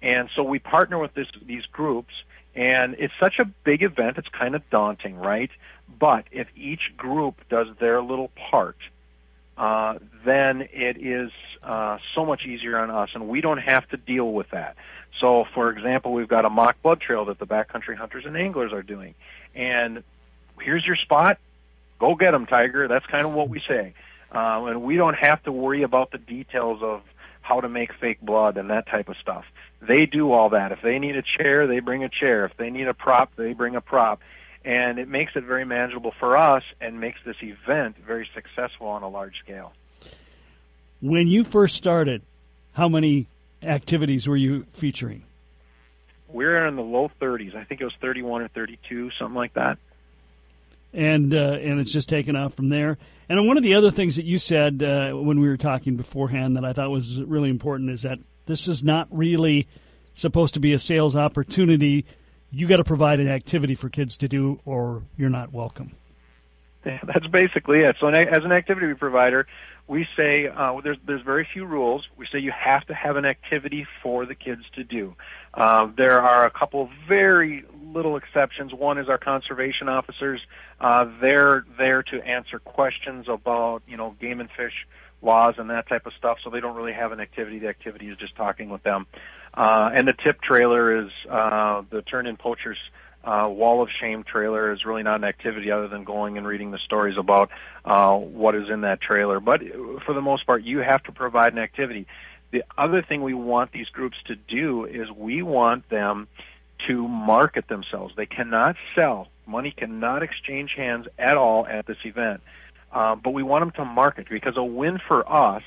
And 0.00 0.30
so 0.34 0.42
we 0.42 0.58
partner 0.58 0.98
with 0.98 1.12
this, 1.12 1.28
these 1.44 1.66
groups, 1.66 2.14
and 2.54 2.96
it's 2.98 3.12
such 3.20 3.38
a 3.38 3.44
big 3.44 3.82
event, 3.82 4.16
it's 4.16 4.28
kind 4.28 4.54
of 4.54 4.62
daunting, 4.70 5.16
right? 5.16 5.50
But 5.98 6.24
if 6.30 6.48
each 6.56 6.96
group 6.96 7.36
does 7.48 7.68
their 7.78 8.02
little 8.02 8.30
part, 8.50 8.76
uh, 9.56 9.98
then 10.24 10.62
it 10.72 10.96
is 10.96 11.30
uh, 11.62 11.98
so 12.14 12.24
much 12.24 12.46
easier 12.46 12.78
on 12.78 12.90
us, 12.90 13.10
and 13.14 13.28
we 13.28 13.40
don't 13.40 13.58
have 13.58 13.86
to 13.90 13.96
deal 13.96 14.32
with 14.32 14.50
that. 14.50 14.76
So, 15.20 15.44
for 15.54 15.70
example, 15.70 16.12
we've 16.12 16.28
got 16.28 16.44
a 16.44 16.50
mock 16.50 16.80
blood 16.82 17.00
trail 17.00 17.26
that 17.26 17.38
the 17.38 17.46
backcountry 17.46 17.96
hunters 17.96 18.24
and 18.24 18.36
anglers 18.36 18.72
are 18.72 18.82
doing, 18.82 19.14
and 19.54 20.02
here's 20.60 20.86
your 20.86 20.96
spot. 20.96 21.38
Go 21.98 22.14
get 22.14 22.30
them, 22.30 22.46
Tiger. 22.46 22.88
That's 22.88 23.04
kind 23.06 23.26
of 23.26 23.34
what 23.34 23.50
we 23.50 23.60
say, 23.68 23.92
uh, 24.34 24.64
and 24.64 24.82
we 24.82 24.96
don't 24.96 25.16
have 25.16 25.42
to 25.42 25.52
worry 25.52 25.82
about 25.82 26.10
the 26.10 26.18
details 26.18 26.82
of 26.82 27.02
how 27.42 27.60
to 27.60 27.68
make 27.68 27.92
fake 27.92 28.20
blood 28.22 28.56
and 28.56 28.70
that 28.70 28.86
type 28.86 29.08
of 29.10 29.16
stuff. 29.18 29.44
They 29.82 30.06
do 30.06 30.32
all 30.32 30.50
that. 30.50 30.72
If 30.72 30.80
they 30.82 30.98
need 30.98 31.16
a 31.16 31.22
chair, 31.22 31.66
they 31.66 31.80
bring 31.80 32.04
a 32.04 32.08
chair. 32.08 32.44
If 32.44 32.56
they 32.56 32.70
need 32.70 32.86
a 32.86 32.94
prop, 32.94 33.34
they 33.36 33.52
bring 33.52 33.76
a 33.76 33.80
prop 33.80 34.20
and 34.64 34.98
it 34.98 35.08
makes 35.08 35.34
it 35.36 35.44
very 35.44 35.64
manageable 35.64 36.12
for 36.18 36.36
us 36.36 36.62
and 36.80 37.00
makes 37.00 37.18
this 37.24 37.36
event 37.42 37.96
very 38.06 38.28
successful 38.34 38.88
on 38.88 39.02
a 39.02 39.08
large 39.08 39.38
scale. 39.38 39.72
When 41.00 41.28
you 41.28 41.44
first 41.44 41.76
started, 41.76 42.22
how 42.72 42.88
many 42.88 43.26
activities 43.62 44.28
were 44.28 44.36
you 44.36 44.66
featuring? 44.72 45.24
We're 46.28 46.66
in 46.66 46.76
the 46.76 46.82
low 46.82 47.10
30s. 47.20 47.56
I 47.56 47.64
think 47.64 47.80
it 47.80 47.84
was 47.84 47.94
31 48.00 48.42
or 48.42 48.48
32, 48.48 49.10
something 49.18 49.34
like 49.34 49.54
that. 49.54 49.78
And 50.92 51.32
uh, 51.32 51.58
and 51.60 51.78
it's 51.78 51.92
just 51.92 52.08
taken 52.08 52.34
off 52.34 52.54
from 52.54 52.68
there. 52.68 52.98
And 53.28 53.46
one 53.46 53.56
of 53.56 53.62
the 53.62 53.74
other 53.74 53.92
things 53.92 54.16
that 54.16 54.24
you 54.24 54.38
said 54.38 54.82
uh, 54.82 55.12
when 55.12 55.38
we 55.40 55.48
were 55.48 55.56
talking 55.56 55.96
beforehand 55.96 56.56
that 56.56 56.64
I 56.64 56.72
thought 56.72 56.90
was 56.90 57.22
really 57.22 57.48
important 57.48 57.90
is 57.90 58.02
that 58.02 58.18
this 58.46 58.66
is 58.66 58.82
not 58.82 59.06
really 59.10 59.68
supposed 60.14 60.54
to 60.54 60.60
be 60.60 60.72
a 60.72 60.80
sales 60.80 61.14
opportunity 61.14 62.04
you 62.50 62.66
got 62.66 62.76
to 62.76 62.84
provide 62.84 63.20
an 63.20 63.28
activity 63.28 63.74
for 63.74 63.88
kids 63.88 64.16
to 64.18 64.28
do, 64.28 64.60
or 64.64 65.02
you're 65.16 65.30
not 65.30 65.52
welcome. 65.52 65.92
That's 66.82 67.26
basically 67.26 67.80
it. 67.80 67.96
So, 68.00 68.08
as 68.08 68.44
an 68.44 68.52
activity 68.52 68.94
provider, 68.94 69.46
we 69.86 70.06
say 70.16 70.46
uh, 70.46 70.80
there's 70.82 70.96
there's 71.06 71.22
very 71.22 71.46
few 71.52 71.66
rules. 71.66 72.06
We 72.16 72.26
say 72.32 72.38
you 72.38 72.52
have 72.52 72.86
to 72.86 72.94
have 72.94 73.16
an 73.16 73.24
activity 73.24 73.86
for 74.02 74.24
the 74.24 74.34
kids 74.34 74.62
to 74.76 74.84
do. 74.84 75.14
Uh, 75.52 75.88
there 75.96 76.22
are 76.22 76.46
a 76.46 76.50
couple 76.50 76.82
of 76.82 76.88
very 77.06 77.64
little 77.92 78.16
exceptions. 78.16 78.72
One 78.72 78.98
is 78.98 79.08
our 79.08 79.18
conservation 79.18 79.88
officers. 79.88 80.40
Uh, 80.80 81.06
they're 81.20 81.66
there 81.76 82.02
to 82.04 82.22
answer 82.22 82.60
questions 82.60 83.26
about 83.28 83.82
you 83.86 83.96
know 83.96 84.16
game 84.20 84.40
and 84.40 84.48
fish 84.56 84.86
laws 85.22 85.56
and 85.58 85.68
that 85.68 85.88
type 85.88 86.06
of 86.06 86.12
stuff. 86.14 86.38
So 86.42 86.50
they 86.50 86.60
don't 86.60 86.76
really 86.76 86.94
have 86.94 87.12
an 87.12 87.20
activity. 87.20 87.58
The 87.58 87.68
activity 87.68 88.08
is 88.08 88.16
just 88.16 88.36
talking 88.36 88.70
with 88.70 88.82
them. 88.82 89.06
Uh, 89.54 89.90
and 89.94 90.06
the 90.06 90.12
tip 90.12 90.40
trailer 90.40 91.04
is 91.04 91.10
uh, 91.28 91.82
the 91.90 92.02
Turn 92.02 92.26
In 92.26 92.36
Poachers 92.36 92.78
uh, 93.24 93.48
Wall 93.50 93.82
of 93.82 93.88
Shame 94.00 94.22
trailer 94.24 94.72
is 94.72 94.84
really 94.84 95.02
not 95.02 95.16
an 95.16 95.24
activity 95.24 95.70
other 95.70 95.88
than 95.88 96.04
going 96.04 96.38
and 96.38 96.46
reading 96.46 96.70
the 96.70 96.78
stories 96.78 97.18
about 97.18 97.50
uh, 97.84 98.16
what 98.16 98.54
is 98.54 98.70
in 98.70 98.82
that 98.82 99.00
trailer. 99.00 99.40
But 99.40 99.60
for 100.06 100.14
the 100.14 100.22
most 100.22 100.46
part, 100.46 100.62
you 100.62 100.78
have 100.78 101.02
to 101.04 101.12
provide 101.12 101.52
an 101.52 101.58
activity. 101.58 102.06
The 102.50 102.64
other 102.78 103.02
thing 103.02 103.22
we 103.22 103.34
want 103.34 103.72
these 103.72 103.88
groups 103.88 104.16
to 104.26 104.36
do 104.36 104.84
is 104.86 105.10
we 105.10 105.42
want 105.42 105.88
them 105.90 106.28
to 106.88 107.06
market 107.06 107.68
themselves. 107.68 108.14
They 108.16 108.26
cannot 108.26 108.76
sell. 108.94 109.28
Money 109.46 109.72
cannot 109.76 110.22
exchange 110.22 110.74
hands 110.76 111.06
at 111.18 111.36
all 111.36 111.66
at 111.66 111.86
this 111.86 111.98
event. 112.04 112.40
Uh, 112.90 113.14
but 113.16 113.32
we 113.32 113.42
want 113.42 113.62
them 113.62 113.70
to 113.72 113.84
market 113.84 114.28
because 114.28 114.56
a 114.56 114.64
win 114.64 114.98
for 115.06 115.30
us 115.30 115.62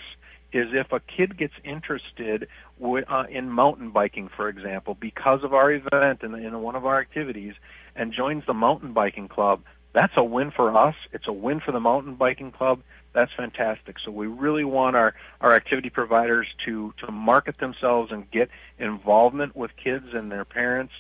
is 0.53 0.69
if 0.73 0.91
a 0.91 0.99
kid 0.99 1.37
gets 1.37 1.53
interested 1.63 2.47
w- 2.79 3.05
uh, 3.07 3.25
in 3.29 3.49
mountain 3.49 3.89
biking, 3.91 4.29
for 4.35 4.49
example, 4.49 4.95
because 4.99 5.43
of 5.43 5.53
our 5.53 5.71
event 5.71 6.21
and 6.21 6.35
in 6.35 6.61
one 6.61 6.75
of 6.75 6.85
our 6.85 6.99
activities, 6.99 7.53
and 7.95 8.13
joins 8.13 8.43
the 8.45 8.53
mountain 8.53 8.93
biking 8.93 9.27
club. 9.27 9.61
That's 9.93 10.13
a 10.17 10.23
win 10.23 10.51
for 10.51 10.75
us. 10.75 10.95
It's 11.11 11.27
a 11.27 11.33
win 11.33 11.59
for 11.59 11.71
the 11.71 11.79
mountain 11.79 12.15
biking 12.15 12.51
club. 12.51 12.81
That's 13.13 13.31
fantastic. 13.37 13.97
So 14.03 14.11
we 14.11 14.25
really 14.25 14.63
want 14.63 14.95
our, 14.95 15.13
our 15.39 15.53
activity 15.53 15.91
providers 15.91 16.47
to, 16.65 16.93
to 17.05 17.11
market 17.11 17.59
themselves 17.59 18.11
and 18.11 18.29
get 18.31 18.49
involvement 18.79 19.55
with 19.55 19.71
kids 19.81 20.07
and 20.13 20.31
their 20.31 20.45
parents 20.45 20.93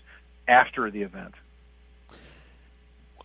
after 0.47 0.91
the 0.91 1.01
event. 1.01 1.33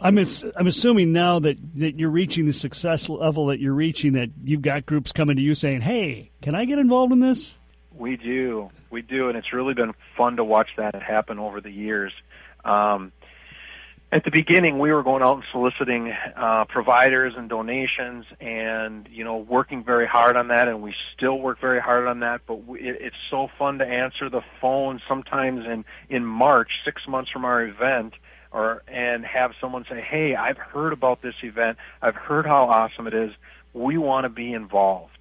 I'm 0.00 0.18
I'm 0.18 0.66
assuming 0.66 1.12
now 1.12 1.40
that, 1.40 1.56
that 1.76 1.98
you're 1.98 2.10
reaching 2.10 2.46
the 2.46 2.52
success 2.52 3.08
level 3.08 3.46
that 3.46 3.58
you're 3.58 3.74
reaching 3.74 4.12
that 4.12 4.30
you've 4.44 4.62
got 4.62 4.86
groups 4.86 5.12
coming 5.12 5.36
to 5.36 5.42
you 5.42 5.54
saying, 5.54 5.80
"Hey, 5.80 6.30
can 6.40 6.54
I 6.54 6.64
get 6.64 6.78
involved 6.78 7.12
in 7.12 7.20
this?" 7.20 7.56
We 7.92 8.16
do, 8.16 8.70
we 8.90 9.02
do, 9.02 9.28
and 9.28 9.36
it's 9.36 9.52
really 9.52 9.74
been 9.74 9.92
fun 10.16 10.36
to 10.36 10.44
watch 10.44 10.68
that 10.76 11.02
happen 11.02 11.40
over 11.40 11.60
the 11.60 11.72
years. 11.72 12.12
Um, 12.64 13.10
at 14.10 14.24
the 14.24 14.30
beginning, 14.30 14.78
we 14.78 14.90
were 14.90 15.02
going 15.02 15.22
out 15.22 15.34
and 15.34 15.44
soliciting 15.52 16.14
uh, 16.36 16.64
providers 16.66 17.34
and 17.36 17.48
donations, 17.48 18.24
and 18.40 19.06
you 19.10 19.24
know, 19.24 19.36
working 19.36 19.84
very 19.84 20.06
hard 20.06 20.36
on 20.36 20.48
that. 20.48 20.68
And 20.68 20.80
we 20.80 20.94
still 21.14 21.38
work 21.38 21.60
very 21.60 21.80
hard 21.80 22.06
on 22.06 22.20
that. 22.20 22.42
But 22.46 22.66
we, 22.66 22.80
it, 22.80 22.98
it's 23.00 23.16
so 23.30 23.48
fun 23.58 23.78
to 23.78 23.84
answer 23.84 24.30
the 24.30 24.42
phone 24.60 25.00
sometimes 25.06 25.66
in 25.66 25.84
in 26.08 26.24
March, 26.24 26.70
six 26.84 27.02
months 27.06 27.30
from 27.30 27.44
our 27.44 27.62
event, 27.62 28.14
or 28.50 28.82
and 28.88 29.24
have 29.24 29.52
someone 29.60 29.84
say, 29.88 30.00
"Hey, 30.00 30.34
I've 30.34 30.58
heard 30.58 30.92
about 30.92 31.22
this 31.22 31.34
event. 31.42 31.78
I've 32.00 32.16
heard 32.16 32.46
how 32.46 32.64
awesome 32.64 33.06
it 33.06 33.14
is. 33.14 33.32
We 33.72 33.98
want 33.98 34.24
to 34.24 34.28
be 34.28 34.52
involved." 34.52 35.12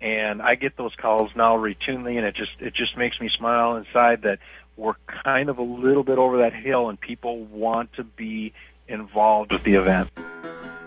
And 0.00 0.42
I 0.42 0.54
get 0.54 0.76
those 0.76 0.94
calls 0.96 1.30
now 1.34 1.56
routinely, 1.56 2.16
and 2.16 2.26
it 2.26 2.34
just 2.34 2.52
it 2.60 2.74
just 2.74 2.96
makes 2.96 3.20
me 3.20 3.28
smile 3.28 3.76
inside 3.76 4.22
that 4.22 4.38
we're 4.76 4.94
kind 5.06 5.48
of 5.48 5.58
a 5.58 5.62
little 5.62 6.02
bit 6.02 6.18
over 6.18 6.38
that 6.38 6.52
hill, 6.52 6.88
and 6.88 7.00
people 7.00 7.44
want 7.44 7.92
to 7.94 8.04
be 8.04 8.52
involved 8.88 9.52
with 9.52 9.62
the 9.62 9.74
event. 9.74 10.10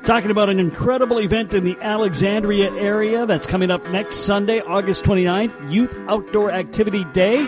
Talking 0.04 0.32
about 0.32 0.50
an 0.50 0.60
incredible 0.60 1.20
event 1.20 1.54
in 1.54 1.64
the 1.64 1.78
Alexandria 1.82 2.72
area 2.72 3.26
that's 3.26 3.48
coming 3.48 3.72
up 3.72 3.86
next 3.90 4.18
Sunday, 4.18 4.62
August 4.62 5.04
29th, 5.04 5.72
Youth 5.72 5.96
Outdoor 6.08 6.52
Activity 6.52 7.04
Day. 7.06 7.46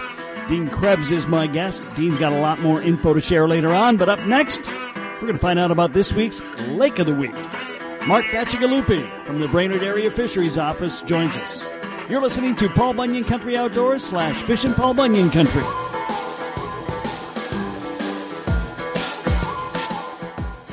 Dean 0.49 0.67
Krebs 0.67 1.11
is 1.11 1.27
my 1.27 1.45
guest. 1.45 1.95
Dean's 1.95 2.17
got 2.17 2.33
a 2.33 2.39
lot 2.39 2.59
more 2.59 2.81
info 2.81 3.13
to 3.13 3.21
share 3.21 3.47
later 3.47 3.69
on, 3.69 3.97
but 3.97 4.09
up 4.09 4.25
next, 4.25 4.65
we're 4.65 5.21
going 5.21 5.33
to 5.33 5.39
find 5.39 5.59
out 5.59 5.69
about 5.69 5.93
this 5.93 6.11
week's 6.11 6.41
Lake 6.69 6.97
of 6.97 7.05
the 7.05 7.13
Week. 7.13 7.35
Mark 8.07 8.25
Bacigalupi 8.25 9.07
from 9.25 9.39
the 9.39 9.47
Brainerd 9.49 9.83
Area 9.83 10.09
Fisheries 10.09 10.57
Office 10.57 11.01
joins 11.03 11.37
us. 11.37 11.63
You're 12.09 12.21
listening 12.21 12.55
to 12.55 12.67
Paul 12.67 12.95
Bunyan 12.95 13.23
Country 13.23 13.55
Outdoors 13.57 14.03
slash 14.03 14.41
Fishing 14.41 14.73
Paul 14.73 14.95
Bunyan 14.95 15.29
Country. 15.29 15.61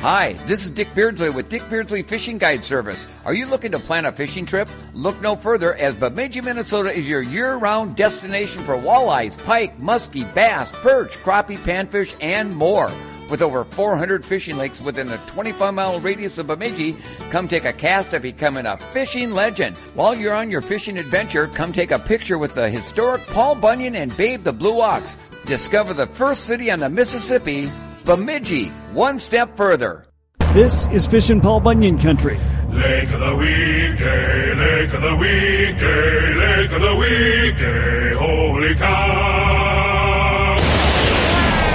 Hi, 0.07 0.35
this 0.47 0.65
is 0.65 0.71
Dick 0.71 0.87
Beardsley 0.95 1.31
with 1.31 1.49
Dick 1.49 1.69
Beardsley 1.69 2.05
Fishing 2.05 2.39
Guide 2.39 2.63
Service. 2.63 3.09
Are 3.25 3.35
you 3.35 3.45
looking 3.45 3.73
to 3.73 3.81
plan 3.81 4.05
a 4.05 4.13
fishing 4.13 4.47
trip? 4.47 4.69
Look 4.95 5.21
no 5.21 5.35
further 5.35 5.75
as 5.75 5.97
Bemidji, 5.97 6.43
Minnesota 6.43 6.93
is 6.93 7.09
your 7.09 7.23
year-round 7.23 7.97
destination 7.97 8.63
for 8.63 8.77
walleyes, 8.77 9.37
pike, 9.45 9.81
muskie, 9.81 10.33
bass, 10.33 10.71
perch, 10.71 11.11
crappie, 11.25 11.57
panfish, 11.57 12.15
and 12.21 12.55
more. 12.55 12.89
With 13.29 13.43
over 13.43 13.65
400 13.65 14.25
fishing 14.25 14.57
lakes 14.57 14.81
within 14.81 15.11
a 15.11 15.19
25 15.27 15.75
mile 15.75 15.99
radius 15.99 16.39
of 16.39 16.47
Bemidji, 16.47 16.97
come 17.31 17.49
take 17.49 17.65
a 17.65 17.73
cast 17.73 18.15
at 18.15 18.23
becoming 18.23 18.65
a 18.65 18.77
fishing 18.77 19.33
legend. 19.33 19.77
While 19.95 20.15
you're 20.15 20.35
on 20.35 20.53
your 20.53 20.63
fishing 20.63 20.99
adventure, 20.99 21.49
come 21.49 21.73
take 21.73 21.91
a 21.91 21.99
picture 21.99 22.39
with 22.39 22.55
the 22.55 22.71
historic 22.71 23.27
Paul 23.27 23.57
Bunyan 23.57 23.97
and 23.97 24.17
Babe 24.17 24.45
the 24.45 24.53
Blue 24.53 24.81
Ox. 24.81 25.17
Discover 25.47 25.95
the 25.95 26.07
first 26.07 26.45
city 26.45 26.71
on 26.71 26.79
the 26.79 26.89
Mississippi, 26.89 27.69
Bemidji, 28.07 28.69
one 28.93 29.19
step 29.19 29.57
further. 29.57 30.07
This 30.53 30.87
is 30.93 31.05
Fishing 31.07 31.41
Paul 31.41 31.59
Bunyan 31.59 31.99
Country. 31.99 32.39
Lake 32.71 33.11
of 33.11 33.19
the 33.19 33.35
weekday, 33.35 34.55
lake 34.55 34.95
of 34.95 35.03
the 35.03 35.17
weekday, 35.17 36.35
lake 36.35 36.71
of 36.71 36.83
the 36.83 36.95
weekday, 36.95 38.15
holy 38.15 38.75
cow. 38.77 40.57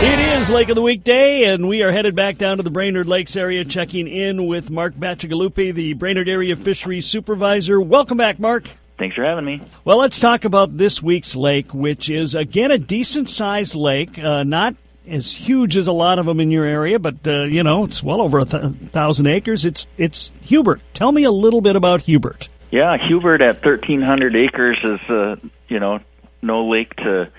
It 0.01 0.39
is 0.39 0.49
Lake 0.49 0.69
of 0.69 0.75
the 0.75 0.81
Weekday, 0.81 1.43
and 1.43 1.67
we 1.67 1.83
are 1.83 1.91
headed 1.91 2.15
back 2.15 2.37
down 2.37 2.55
to 2.57 2.63
the 2.63 2.71
Brainerd 2.71 3.07
Lakes 3.07 3.35
area, 3.35 3.65
checking 3.65 4.07
in 4.07 4.47
with 4.47 4.69
Mark 4.69 4.93
Bacigalupi, 4.93 5.73
the 5.73 5.95
Brainerd 5.95 6.29
Area 6.29 6.55
Fisheries 6.55 7.07
Supervisor. 7.07 7.81
Welcome 7.81 8.17
back, 8.17 8.39
Mark. 8.39 8.69
Thanks 8.97 9.17
for 9.17 9.25
having 9.25 9.43
me. 9.43 9.61
Well, 9.83 9.97
let's 9.97 10.21
talk 10.21 10.45
about 10.45 10.77
this 10.77 11.03
week's 11.03 11.35
lake, 11.35 11.73
which 11.73 12.09
is, 12.09 12.35
again, 12.35 12.71
a 12.71 12.77
decent 12.77 13.29
sized 13.29 13.75
lake, 13.75 14.17
uh, 14.17 14.43
not 14.43 14.75
as 15.11 15.31
huge 15.31 15.77
as 15.77 15.87
a 15.87 15.91
lot 15.91 16.19
of 16.19 16.25
them 16.25 16.39
in 16.39 16.51
your 16.51 16.65
area, 16.65 16.97
but 16.99 17.15
uh, 17.27 17.43
you 17.43 17.63
know 17.63 17.83
it's 17.83 18.01
well 18.01 18.21
over 18.21 18.39
a 18.39 18.45
th- 18.45 18.73
thousand 18.91 19.27
acres. 19.27 19.65
It's 19.65 19.87
it's 19.97 20.31
Hubert. 20.41 20.81
Tell 20.93 21.11
me 21.11 21.23
a 21.23 21.31
little 21.31 21.61
bit 21.61 21.75
about 21.75 22.01
Hubert. 22.01 22.49
Yeah, 22.71 22.97
Hubert 22.97 23.41
at 23.41 23.61
thirteen 23.61 24.01
hundred 24.01 24.35
acres 24.35 24.77
is 24.83 25.09
uh, 25.09 25.35
you 25.67 25.79
know 25.79 25.99
no 26.41 26.67
lake 26.67 26.95
to 26.95 27.29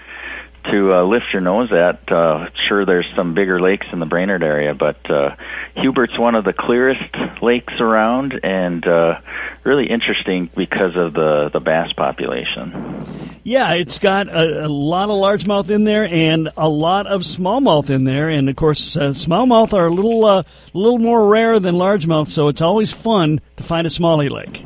to 0.65 0.95
uh, 0.95 1.03
lift 1.05 1.33
your 1.33 1.43
nose 1.43 1.73
at. 1.73 2.11
Uh, 2.11 2.49
sure, 2.67 2.85
there's 2.85 3.07
some 3.17 3.35
bigger 3.35 3.61
lakes 3.61 3.87
in 3.93 4.01
the 4.01 4.07
Brainerd 4.07 4.43
area, 4.43 4.75
but 4.75 5.11
uh, 5.11 5.37
Hubert's 5.77 6.19
one 6.19 6.35
of 6.35 6.45
the 6.45 6.53
clearest 6.53 7.15
lakes 7.43 7.75
around, 7.81 8.41
and 8.43 8.87
uh, 8.87 9.21
really 9.65 9.89
interesting 9.89 10.51
because 10.55 10.97
of 10.97 11.13
the 11.15 11.51
the 11.53 11.61
bass 11.61 11.93
population. 11.93 13.07
Yeah, 13.45 13.73
it's 13.73 13.99
got 13.99 14.29
a, 14.29 14.67
a 14.67 14.69
lot 14.69 15.11
of 15.11 15.17
largemouth 15.17 15.71
in 15.71 15.85
there 15.85 16.05
and 16.05 16.51
a 16.57 16.69
lot 16.69 17.07
of 17.07 17.23
smallmouth 17.23 17.91
in 17.91 18.05
there, 18.05 18.29
and 18.29 18.49
of 18.49 18.57
course, 18.57 18.97
uh, 18.97 19.11
smallmouth 19.11 19.73
are 19.73 19.87
a 19.87 19.93
little 19.93 20.25
uh, 20.25 20.43
little 20.75 20.99
more 20.99 21.29
rare 21.29 21.59
than 21.59 21.75
largemouth, 21.75 22.29
so 22.29 22.49
it's 22.49 22.63
always 22.63 22.93
fun 22.93 23.41
to 23.57 23.63
find 23.63 23.87
a 23.87 23.91
smallie 23.91 24.31
lake. 24.31 24.65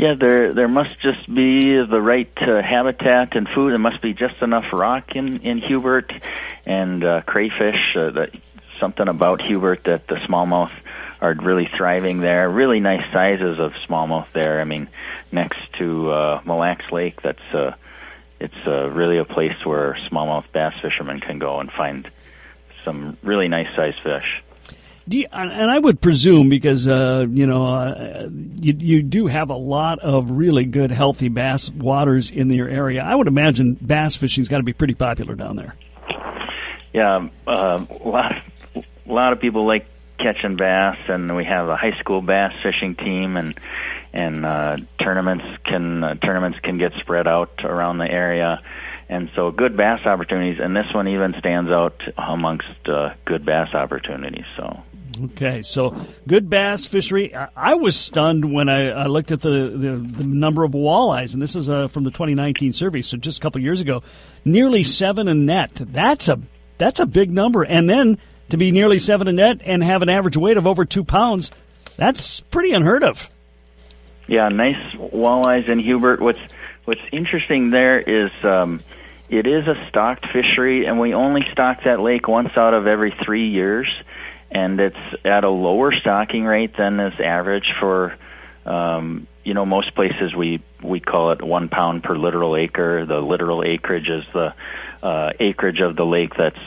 Yeah, 0.00 0.14
there 0.14 0.54
there 0.54 0.66
must 0.66 0.98
just 1.02 1.26
be 1.28 1.76
the 1.76 2.00
right 2.00 2.32
uh, 2.40 2.62
habitat 2.62 3.36
and 3.36 3.46
food. 3.46 3.72
There 3.72 3.78
must 3.78 4.00
be 4.00 4.14
just 4.14 4.40
enough 4.40 4.72
rock 4.72 5.14
in 5.14 5.40
in 5.40 5.58
Hubert 5.58 6.10
and 6.64 7.04
uh, 7.04 7.20
crayfish. 7.26 7.94
Uh, 7.94 8.08
that 8.12 8.30
something 8.78 9.08
about 9.08 9.42
Hubert 9.42 9.84
that 9.84 10.08
the 10.08 10.14
smallmouth 10.14 10.72
are 11.20 11.34
really 11.34 11.68
thriving 11.76 12.20
there. 12.20 12.48
Really 12.48 12.80
nice 12.80 13.12
sizes 13.12 13.58
of 13.58 13.72
smallmouth 13.86 14.32
there. 14.32 14.62
I 14.62 14.64
mean, 14.64 14.88
next 15.32 15.60
to 15.76 16.10
uh, 16.10 16.40
Mille 16.46 16.56
Lacs 16.56 16.90
Lake, 16.90 17.20
that's 17.20 17.52
uh, 17.52 17.74
it's 18.40 18.66
uh, 18.66 18.88
really 18.88 19.18
a 19.18 19.26
place 19.26 19.66
where 19.66 19.98
smallmouth 20.10 20.50
bass 20.50 20.72
fishermen 20.80 21.20
can 21.20 21.38
go 21.38 21.60
and 21.60 21.70
find 21.70 22.10
some 22.86 23.18
really 23.22 23.48
nice 23.48 23.68
sized 23.76 24.00
fish. 24.00 24.42
You, 25.12 25.26
and 25.32 25.70
I 25.70 25.76
would 25.76 26.00
presume 26.00 26.48
because 26.48 26.86
uh, 26.86 27.26
you 27.28 27.44
know 27.44 27.66
uh, 27.66 28.28
you 28.60 28.76
you 28.78 29.02
do 29.02 29.26
have 29.26 29.50
a 29.50 29.56
lot 29.56 29.98
of 29.98 30.30
really 30.30 30.64
good 30.64 30.92
healthy 30.92 31.28
bass 31.28 31.68
waters 31.68 32.30
in 32.30 32.48
your 32.48 32.68
area. 32.68 33.02
I 33.02 33.16
would 33.16 33.26
imagine 33.26 33.74
bass 33.74 34.14
fishing's 34.14 34.48
got 34.48 34.58
to 34.58 34.62
be 34.62 34.72
pretty 34.72 34.94
popular 34.94 35.34
down 35.34 35.56
there. 35.56 35.74
Yeah, 36.92 37.28
uh, 37.44 37.84
a 37.90 38.08
lot 38.08 38.36
of, 38.76 38.84
a 39.06 39.12
lot 39.12 39.32
of 39.32 39.40
people 39.40 39.66
like 39.66 39.86
catching 40.18 40.54
bass, 40.54 40.98
and 41.08 41.34
we 41.34 41.44
have 41.44 41.68
a 41.68 41.76
high 41.76 41.98
school 41.98 42.22
bass 42.22 42.52
fishing 42.62 42.94
team, 42.94 43.36
and 43.36 43.58
and 44.12 44.46
uh, 44.46 44.76
tournaments 45.00 45.44
can 45.64 46.04
uh, 46.04 46.14
tournaments 46.14 46.60
can 46.60 46.78
get 46.78 46.92
spread 47.00 47.26
out 47.26 47.64
around 47.64 47.98
the 47.98 48.08
area 48.08 48.62
and 49.08 49.28
so 49.34 49.50
good 49.50 49.76
bass 49.76 50.06
opportunities 50.06 50.60
and 50.60 50.74
this 50.74 50.86
one 50.94 51.08
even 51.08 51.34
stands 51.38 51.70
out 51.70 52.00
amongst 52.16 52.88
uh, 52.88 53.12
good 53.24 53.44
bass 53.44 53.74
opportunities 53.74 54.44
so 54.56 54.82
Okay, 55.24 55.62
so 55.62 55.94
good 56.26 56.48
bass 56.48 56.86
fishery. 56.86 57.34
I, 57.34 57.74
was 57.74 57.96
stunned 57.96 58.50
when 58.52 58.68
I, 58.68 58.90
I 58.90 59.06
looked 59.06 59.32
at 59.32 59.42
the, 59.42 59.68
the, 59.68 59.96
the, 59.96 60.24
number 60.24 60.64
of 60.64 60.72
walleyes, 60.72 61.34
and 61.34 61.42
this 61.42 61.56
is 61.56 61.68
uh, 61.68 61.88
from 61.88 62.04
the 62.04 62.10
2019 62.10 62.72
survey, 62.72 63.02
so 63.02 63.16
just 63.16 63.38
a 63.38 63.40
couple 63.40 63.60
years 63.60 63.80
ago, 63.80 64.02
nearly 64.44 64.84
seven 64.84 65.28
a 65.28 65.34
net. 65.34 65.72
That's 65.74 66.28
a 66.28 66.40
that's 66.78 67.00
a 67.00 67.06
big 67.06 67.30
number, 67.30 67.64
and 67.64 67.90
then 67.90 68.18
to 68.48 68.56
be 68.56 68.70
nearly 68.70 68.98
seven 68.98 69.28
a 69.28 69.32
net 69.32 69.60
and 69.64 69.84
have 69.84 70.02
an 70.02 70.08
average 70.08 70.36
weight 70.36 70.56
of 70.56 70.66
over 70.66 70.84
two 70.86 71.04
pounds, 71.04 71.50
that's 71.96 72.40
pretty 72.40 72.72
unheard 72.72 73.02
of. 73.02 73.28
Yeah, 74.26 74.48
nice 74.48 74.94
walleyes 74.94 75.68
in 75.68 75.80
Hubert. 75.80 76.20
What's 76.20 76.40
what's 76.84 77.02
interesting 77.12 77.70
there 77.70 78.00
is. 78.00 78.30
Um, 78.42 78.80
it 79.28 79.46
is 79.46 79.68
a 79.68 79.86
stocked 79.88 80.26
fishery, 80.32 80.86
and 80.86 80.98
we 80.98 81.14
only 81.14 81.48
stock 81.52 81.84
that 81.84 82.00
lake 82.00 82.26
once 82.26 82.56
out 82.56 82.74
of 82.74 82.88
every 82.88 83.12
three 83.12 83.50
years 83.50 83.86
and 84.50 84.80
it's 84.80 84.96
at 85.24 85.44
a 85.44 85.50
lower 85.50 85.92
stocking 85.92 86.44
rate 86.44 86.76
than 86.76 86.98
is 87.00 87.18
average 87.20 87.74
for 87.78 88.16
um, 88.66 89.26
you 89.44 89.54
know, 89.54 89.64
most 89.64 89.94
places 89.94 90.34
we 90.34 90.62
we 90.82 91.00
call 91.00 91.32
it 91.32 91.42
one 91.42 91.68
pound 91.68 92.02
per 92.02 92.16
littoral 92.16 92.56
acre. 92.56 93.06
The 93.06 93.20
littoral 93.20 93.64
acreage 93.64 94.08
is 94.08 94.24
the 94.32 94.54
uh, 95.02 95.30
acreage 95.40 95.80
of 95.80 95.96
the 95.96 96.04
lake 96.04 96.34
that's 96.36 96.58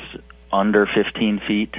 under 0.51 0.85
15 0.85 1.41
feet. 1.47 1.73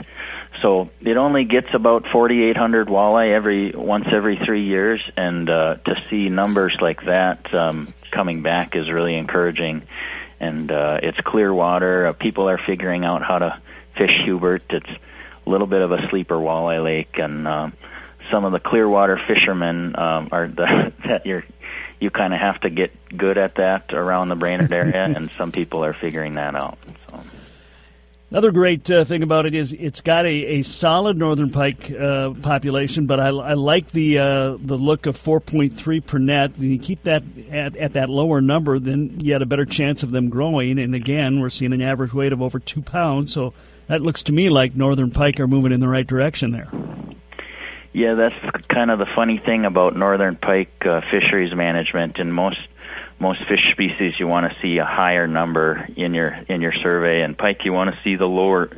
So 0.63 0.91
it 1.01 1.17
only 1.17 1.45
gets 1.45 1.75
about 1.75 2.07
4,800 2.09 2.89
walleye 2.89 3.33
every 3.33 3.73
once 3.73 4.07
every 4.11 4.37
three 4.37 4.65
years, 4.65 5.01
and 5.17 5.49
uh, 5.51 5.77
to 5.85 6.03
see 6.11 6.29
numbers 6.29 6.77
like 6.81 7.05
that 7.05 7.53
um, 7.53 7.93
coming 8.11 8.43
back 8.43 8.77
is 8.77 8.91
really 8.91 9.17
encouraging. 9.17 9.83
And 10.41 10.71
uh, 10.71 11.01
it's 11.03 11.21
clear 11.21 11.53
water. 11.53 12.09
Uh, 12.09 12.13
people 12.13 12.49
are 12.49 12.59
figuring 12.59 13.05
out 13.05 13.23
how 13.23 13.39
to 13.39 13.61
fish 13.97 14.23
Hubert. 14.25 14.63
It's 14.71 14.91
a 15.47 15.51
little 15.51 15.67
bit 15.67 15.83
of 15.83 15.93
a 15.93 16.09
sleeper 16.09 16.37
walleye 16.37 16.83
lake, 16.83 17.19
and 17.19 17.47
uh, 17.47 17.71
some 18.31 18.45
of 18.45 18.53
the 18.53 18.61
Clearwater 18.61 19.21
fishermen 19.27 19.97
um, 19.99 20.29
are 20.33 20.49
the, 20.49 20.93
that 21.07 21.27
you're 21.27 21.45
you 22.01 22.11
kind 22.11 22.35
of 22.35 22.41
have 22.41 22.61
to 22.61 22.71
get 22.71 22.93
good 23.17 23.39
at 23.39 23.55
that 23.55 23.95
around 23.95 24.29
the 24.29 24.35
Brainerd 24.35 24.73
area, 24.73 25.05
and 25.17 25.31
some 25.39 25.53
people 25.53 25.85
are 25.85 25.95
figuring 25.95 26.35
that 26.35 26.55
out. 26.55 26.79
So. 27.11 27.23
Another 28.31 28.51
great 28.51 28.91
uh, 28.91 29.05
thing 29.05 29.23
about 29.23 29.47
it 29.47 29.55
is 29.55 29.73
it's 29.73 30.01
got 30.01 30.25
a, 30.25 30.29
a 30.29 30.63
solid 30.63 31.17
northern 31.17 31.51
pike 31.51 31.89
uh, 31.93 32.33
population, 32.43 33.07
but 33.07 33.21
I, 33.21 33.29
I 33.29 33.53
like 33.55 33.93
the 33.93 34.19
uh, 34.19 34.57
the 34.59 34.77
look 34.77 35.07
of 35.07 35.17
4.3 35.17 36.05
per 36.05 36.19
net. 36.19 36.57
And 36.57 36.73
you 36.73 36.81
keep 36.81 37.05
that 37.05 37.23
at, 37.49 37.77
at 37.77 37.93
that 37.93 38.11
lower 38.11 38.41
number, 38.41 38.81
then 38.81 39.21
you 39.21 39.35
had 39.35 39.43
a 39.43 39.47
better 39.47 39.65
chance 39.65 40.03
of 40.03 40.11
them 40.11 40.31
growing. 40.31 40.81
And 40.81 40.97
again, 40.97 41.39
we're 41.39 41.51
seeing 41.51 41.73
an 41.73 41.81
average 41.81 42.13
weight 42.13 42.33
of 42.33 42.43
over 42.43 42.59
two 42.59 42.83
pounds, 42.83 43.33
so 43.33 43.55
that 43.87 44.01
looks 44.01 44.25
to 44.25 44.33
me 44.33 44.49
like 44.49 44.75
northern 44.75 45.11
pike 45.11 45.41
are 45.41 45.47
moving 45.47 45.73
in 45.73 45.81
the 45.81 45.89
right 45.89 46.07
direction 46.07 46.53
there. 46.53 46.69
Yeah, 47.93 48.15
that's 48.15 48.35
kind 48.67 48.91
of 48.91 48.99
the 48.99 49.07
funny 49.07 49.39
thing 49.39 49.65
about 49.65 49.97
northern 49.97 50.37
pike 50.37 50.85
uh, 50.85 51.01
fisheries 51.11 51.55
management. 51.55 52.19
In 52.19 52.33
most 52.33 52.59
most 53.21 53.47
fish 53.47 53.71
species, 53.71 54.19
you 54.19 54.27
want 54.27 54.53
to 54.53 54.61
see 54.61 54.79
a 54.79 54.85
higher 54.85 55.29
number 55.29 55.87
in 55.97 56.13
your 56.13 56.37
in 56.49 56.61
your 56.61 56.73
survey, 56.73 57.23
and 57.23 57.39
pike 57.39 57.65
you 57.65 57.73
want 57.73 57.95
to 57.95 58.01
see 58.03 58.17
the 58.17 58.27
lower 58.27 58.71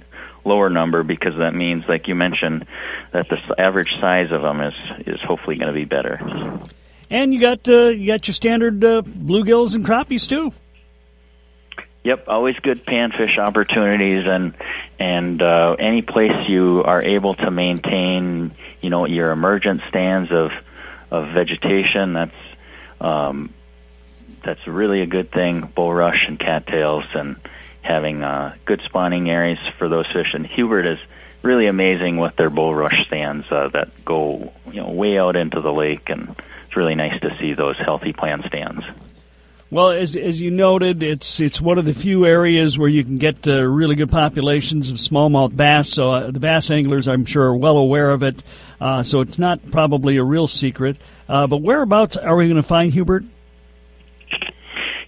lower 0.45 0.69
number 0.71 1.03
because 1.03 1.37
that 1.39 1.55
means, 1.55 1.85
like 1.89 2.09
you 2.09 2.15
mentioned, 2.15 2.67
that 3.13 3.29
the 3.29 3.39
average 3.59 3.97
size 4.01 4.31
of 4.31 4.43
them 4.43 4.61
is 4.61 4.75
is 5.07 5.21
hopefully 5.23 5.57
going 5.57 5.69
to 5.69 5.75
be 5.75 5.87
better. 5.87 6.61
And 7.09 7.33
you 7.33 7.41
got 7.41 7.69
uh, 7.69 7.89
you 7.89 8.07
got 8.07 8.27
your 8.29 8.35
standard 8.35 8.85
uh, 8.85 9.03
bluegills 9.03 9.75
and 9.75 9.85
crappies 9.85 10.29
too. 10.29 10.53
Yep, 12.07 12.29
always 12.29 12.55
good 12.61 12.87
panfish 12.87 13.37
opportunities, 13.37 14.29
and 14.29 14.55
and 14.97 15.43
uh, 15.43 15.75
any 15.77 16.03
place 16.03 16.49
you 16.49 16.85
are 16.85 17.03
able 17.03 17.35
to 17.35 17.51
maintain, 17.51 18.53
you 18.81 18.91
know, 18.91 19.07
your 19.07 19.33
emergent 19.33 19.81
stands 19.89 20.31
of 20.31 20.53
of 21.11 21.35
vegetation. 21.35 22.13
That's 22.13 22.37
um, 23.01 23.53
that's 24.45 24.65
really 24.69 25.01
a 25.03 25.07
good 25.07 25.33
thing. 25.33 25.63
Bulrush 25.63 26.29
and 26.29 26.39
cattails, 26.39 27.07
and 27.13 27.41
having 27.83 28.23
uh, 28.23 28.55
good 28.65 28.83
spawning 28.85 29.29
areas 29.29 29.59
for 29.77 29.89
those 29.89 30.07
fish. 30.13 30.33
And 30.33 30.47
Hubert 30.47 30.87
is 30.87 31.01
really 31.43 31.67
amazing 31.67 32.19
with 32.19 32.37
their 32.37 32.51
bulrush 32.51 33.05
stands 33.09 33.51
uh, 33.51 33.71
that 33.73 34.05
go, 34.05 34.53
you 34.71 34.81
know, 34.81 34.91
way 34.91 35.19
out 35.19 35.35
into 35.35 35.61
the 35.61 35.73
lake, 35.73 36.09
and 36.09 36.37
it's 36.69 36.77
really 36.77 36.95
nice 36.95 37.21
to 37.23 37.37
see 37.41 37.55
those 37.55 37.77
healthy 37.79 38.13
plant 38.13 38.45
stands. 38.45 38.85
Well, 39.69 39.91
as 39.91 40.15
as 40.15 40.41
you 40.41 40.53
noted, 40.53 41.03
it's 41.03 41.41
it's 41.41 41.61
one 41.61 41.77
of 41.77 41.85
the 41.85 41.93
few 41.93 42.25
areas 42.25 42.79
where 42.79 42.89
you 42.89 43.03
can 43.03 43.19
get 43.19 43.49
uh, 43.49 43.65
really 43.65 43.97
good 43.97 44.11
populations 44.11 44.91
of 44.91 44.97
smallmouth 44.99 45.57
bass. 45.57 45.89
So 45.91 46.13
uh, 46.13 46.31
the 46.31 46.39
bass 46.39 46.71
anglers, 46.71 47.09
I'm 47.09 47.25
sure, 47.25 47.47
are 47.49 47.57
well 47.57 47.77
aware 47.77 48.11
of 48.11 48.23
it. 48.23 48.43
Uh, 48.81 49.03
so 49.03 49.21
it's 49.23 49.39
not 49.41 49.71
probably 49.73 50.19
a 50.19 50.23
real 50.25 50.47
secret. 50.47 50.97
Uh, 51.29 51.49
but 51.49 51.59
whereabouts 51.63 52.17
are 52.17 52.37
we 52.37 52.45
going 52.47 52.57
to 52.57 52.63
find 52.63 52.93
Hubert? 52.93 53.25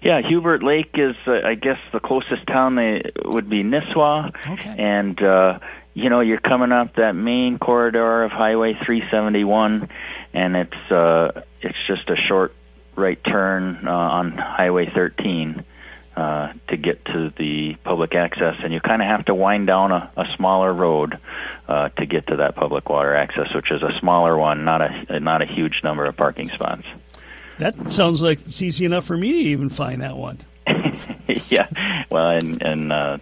Yeah, 0.00 0.20
Hubert 0.22 0.62
Lake 0.62 0.90
is, 0.94 1.16
uh, 1.26 1.40
I 1.44 1.54
guess, 1.54 1.78
the 1.92 2.00
closest 2.00 2.46
town 2.46 2.76
they 2.76 3.10
would 3.24 3.50
be 3.50 3.62
Nisswa, 3.62 4.32
Okay. 4.48 4.74
and 4.78 5.20
uh, 5.22 5.58
you 5.94 6.08
know 6.08 6.20
you're 6.20 6.40
coming 6.40 6.72
up 6.72 6.94
that 6.96 7.14
main 7.14 7.58
corridor 7.58 8.22
of 8.24 8.30
Highway 8.30 8.74
371, 8.74 9.88
and 10.34 10.56
it's 10.56 10.90
uh, 10.92 11.42
it's 11.60 11.78
just 11.86 12.08
a 12.10 12.16
short 12.16 12.54
right 12.98 13.22
turn 13.22 13.86
uh, 13.86 13.90
on 13.90 14.32
Highway 14.32 14.90
13 14.94 15.64
uh, 16.16 16.52
to 16.68 16.76
get 16.76 17.04
to 17.06 17.32
the 17.38 17.76
public 17.84 18.14
access, 18.14 18.56
and 18.62 18.72
you 18.72 18.80
kind 18.80 19.00
of 19.00 19.08
have 19.08 19.24
to 19.26 19.34
wind 19.34 19.66
down 19.68 19.92
a, 19.92 20.10
a 20.16 20.24
smaller 20.36 20.72
road 20.72 21.18
uh, 21.68 21.90
to 21.90 22.06
get 22.06 22.26
to 22.26 22.36
that 22.36 22.56
public 22.56 22.88
water 22.88 23.14
access, 23.14 23.54
which 23.54 23.70
is 23.70 23.82
a 23.82 23.96
smaller 24.00 24.36
one, 24.36 24.64
not 24.64 24.82
a 24.82 25.20
not 25.20 25.42
a 25.42 25.46
huge 25.46 25.82
number 25.84 26.04
of 26.04 26.16
parking 26.16 26.48
spots. 26.48 26.84
That 27.58 27.92
sounds 27.92 28.22
like 28.22 28.40
it's 28.40 28.60
easy 28.62 28.84
enough 28.84 29.04
for 29.04 29.16
me 29.16 29.32
to 29.32 29.38
even 29.38 29.68
find 29.68 30.02
that 30.02 30.16
one. 30.16 30.40
yeah, 31.48 32.04
well, 32.10 32.30
and 32.30 32.62
and 32.62 32.92
uh, 32.92 33.18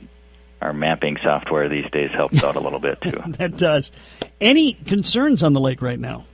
our 0.61 0.73
mapping 0.73 1.19
software 1.23 1.69
these 1.69 1.91
days 1.91 2.11
helps 2.13 2.43
out 2.43 2.57
a 2.57 2.61
little 2.61 2.81
bit 2.81 3.01
too. 3.01 3.23
That 3.39 3.57
does. 3.57 3.93
Any 4.41 4.73
concerns 4.73 5.43
on 5.43 5.53
the 5.53 5.61
lake 5.61 5.83
right 5.83 6.01
now? 6.01 6.27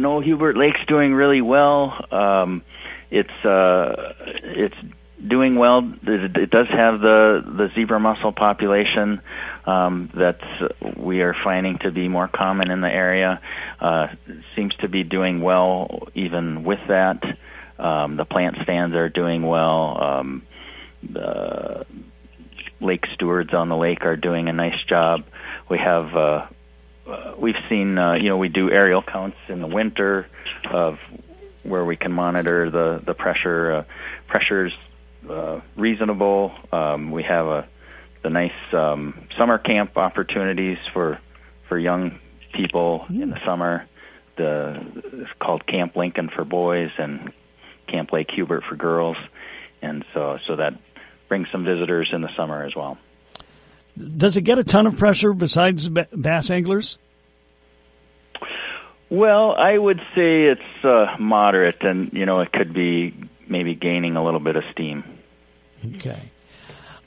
No, 0.00 0.20
Hubert 0.20 0.56
Lake's 0.56 0.80
doing 0.88 1.12
really 1.12 1.42
well. 1.42 1.94
Um, 2.10 2.62
it's 3.10 3.44
uh, 3.44 4.14
it's 4.42 4.76
doing 5.26 5.56
well. 5.56 5.92
It, 6.04 6.50
does 6.50 6.68
have 6.68 7.00
the 7.00 7.42
the 7.44 7.68
zebra 7.74 8.00
mussel 8.00 8.32
population 8.32 9.20
um, 9.66 10.10
that 10.14 10.40
we 10.96 11.20
are 11.20 11.34
finding 11.44 11.78
to 11.80 11.90
be 11.90 12.08
more 12.08 12.28
common 12.28 12.70
in 12.70 12.80
the 12.80 12.88
area. 12.88 13.42
Uh, 13.78 14.08
seems 14.56 14.74
to 14.76 14.88
be 14.88 15.02
doing 15.02 15.42
well 15.42 16.08
even 16.14 16.64
with 16.64 16.80
that. 16.88 17.22
Um, 17.78 18.16
the 18.16 18.24
plant 18.24 18.56
stands 18.62 18.96
are 18.96 19.10
doing 19.10 19.42
well. 19.42 20.02
Um, 20.02 20.42
the 21.02 21.84
lake 22.80 23.04
stewards 23.14 23.52
on 23.52 23.68
the 23.68 23.76
lake 23.76 24.06
are 24.06 24.16
doing 24.16 24.48
a 24.48 24.52
nice 24.52 24.82
job. 24.84 25.24
We 25.68 25.78
have 25.78 26.16
uh, 26.16 26.46
we've 27.40 27.56
seen 27.68 27.98
uh, 27.98 28.14
you 28.14 28.28
know 28.28 28.36
we 28.36 28.48
do 28.48 28.70
aerial 28.70 29.02
counts 29.02 29.38
in 29.48 29.60
the 29.60 29.66
winter 29.66 30.26
of 30.70 30.98
where 31.62 31.84
we 31.84 31.96
can 31.96 32.12
monitor 32.12 32.70
the 32.70 33.02
the 33.04 33.14
pressure. 33.14 33.72
Uh, 33.72 33.84
pressure's 34.28 34.76
uh, 35.28 35.60
reasonable. 35.76 36.52
Um, 36.72 37.10
we 37.10 37.22
have 37.24 37.46
a 37.46 37.68
the 38.22 38.30
nice 38.30 38.52
um, 38.72 39.26
summer 39.36 39.58
camp 39.58 39.96
opportunities 39.96 40.78
for 40.92 41.18
for 41.68 41.78
young 41.78 42.18
people 42.52 43.06
in 43.08 43.30
the 43.30 43.40
summer. 43.44 43.86
The 44.36 44.80
it's 45.12 45.30
called 45.40 45.66
Camp 45.66 45.96
Lincoln 45.96 46.28
for 46.28 46.44
boys 46.44 46.90
and 46.98 47.32
Camp 47.86 48.12
Lake 48.12 48.30
Hubert 48.30 48.64
for 48.68 48.76
girls, 48.76 49.16
and 49.82 50.04
so 50.14 50.38
so 50.46 50.56
that 50.56 50.74
brings 51.28 51.48
some 51.50 51.64
visitors 51.64 52.10
in 52.12 52.22
the 52.22 52.34
summer 52.36 52.64
as 52.64 52.74
well. 52.74 52.98
Does 53.98 54.36
it 54.36 54.42
get 54.42 54.58
a 54.58 54.64
ton 54.64 54.86
of 54.86 54.96
pressure 54.96 55.32
besides 55.32 55.88
bass 55.88 56.50
anglers? 56.50 56.98
Well, 59.10 59.52
I 59.52 59.76
would 59.76 59.98
say 60.14 60.44
it's 60.44 60.84
uh, 60.84 61.16
moderate, 61.18 61.82
and 61.82 62.12
you 62.12 62.26
know 62.26 62.40
it 62.40 62.52
could 62.52 62.72
be 62.72 63.12
maybe 63.48 63.74
gaining 63.74 64.16
a 64.16 64.24
little 64.24 64.38
bit 64.40 64.54
of 64.54 64.62
steam. 64.72 65.02
Okay. 65.96 66.30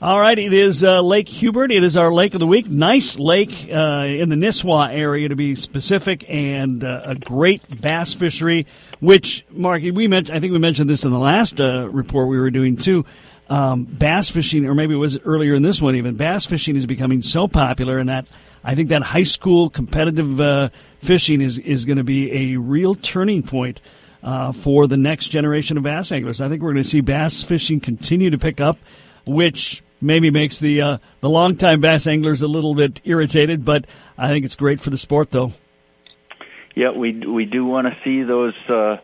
All 0.02 0.20
right, 0.20 0.38
it 0.38 0.52
is 0.52 0.84
uh, 0.84 1.00
Lake 1.00 1.28
Hubert. 1.28 1.70
It 1.70 1.82
is 1.82 1.96
our 1.96 2.12
lake 2.12 2.34
of 2.34 2.40
the 2.40 2.46
week. 2.46 2.68
Nice 2.68 3.18
lake 3.18 3.70
uh, 3.72 4.04
in 4.06 4.28
the 4.28 4.36
Nisswa 4.36 4.92
area, 4.92 5.30
to 5.30 5.36
be 5.36 5.54
specific, 5.54 6.26
and 6.28 6.84
uh, 6.84 7.00
a 7.04 7.14
great 7.14 7.80
bass 7.80 8.12
fishery. 8.12 8.66
Which, 9.00 9.46
Mark, 9.48 9.80
we 9.80 10.06
mentioned. 10.06 10.36
I 10.36 10.40
think 10.40 10.52
we 10.52 10.58
mentioned 10.58 10.90
this 10.90 11.04
in 11.06 11.10
the 11.10 11.18
last 11.18 11.58
uh, 11.58 11.88
report 11.88 12.28
we 12.28 12.38
were 12.38 12.50
doing 12.50 12.76
too. 12.76 13.06
Um, 13.48 13.84
bass 13.84 14.30
fishing, 14.30 14.64
or 14.64 14.74
maybe 14.74 14.94
it 14.94 14.98
was 14.98 15.18
earlier 15.20 15.54
in 15.54 15.62
this 15.62 15.82
one. 15.82 15.96
Even 15.96 16.16
bass 16.16 16.46
fishing 16.46 16.76
is 16.76 16.86
becoming 16.86 17.20
so 17.20 17.46
popular, 17.46 17.98
and 17.98 18.08
that 18.08 18.26
I 18.62 18.74
think 18.74 18.88
that 18.88 19.02
high 19.02 19.24
school 19.24 19.68
competitive 19.68 20.40
uh, 20.40 20.70
fishing 21.00 21.40
is 21.40 21.58
is 21.58 21.84
going 21.84 21.98
to 21.98 22.04
be 22.04 22.54
a 22.54 22.58
real 22.58 22.94
turning 22.94 23.42
point. 23.42 23.80
Uh, 24.22 24.52
for 24.52 24.86
the 24.86 24.96
next 24.96 25.28
generation 25.28 25.76
of 25.76 25.82
bass 25.82 26.10
anglers, 26.10 26.40
I 26.40 26.48
think 26.48 26.62
we're 26.62 26.72
going 26.72 26.82
to 26.82 26.88
see 26.88 27.02
bass 27.02 27.42
fishing 27.42 27.78
continue 27.78 28.30
to 28.30 28.38
pick 28.38 28.58
up, 28.58 28.78
which 29.26 29.82
maybe 30.00 30.30
makes 30.30 30.60
the 30.60 30.80
uh, 30.80 30.98
the 31.20 31.28
longtime 31.28 31.80
bass 31.80 32.06
anglers 32.06 32.42
a 32.42 32.48
little 32.48 32.74
bit 32.74 33.00
irritated, 33.04 33.64
but 33.64 33.86
I 34.16 34.28
think 34.28 34.44
it's 34.44 34.56
great 34.56 34.80
for 34.80 34.90
the 34.90 34.98
sport, 34.98 35.30
though. 35.30 35.52
Yeah, 36.74 36.90
we 36.90 37.12
we 37.26 37.44
do 37.44 37.64
want 37.64 37.86
to 37.86 37.96
see 38.04 38.22
those 38.22 38.54
uh, 38.68 38.96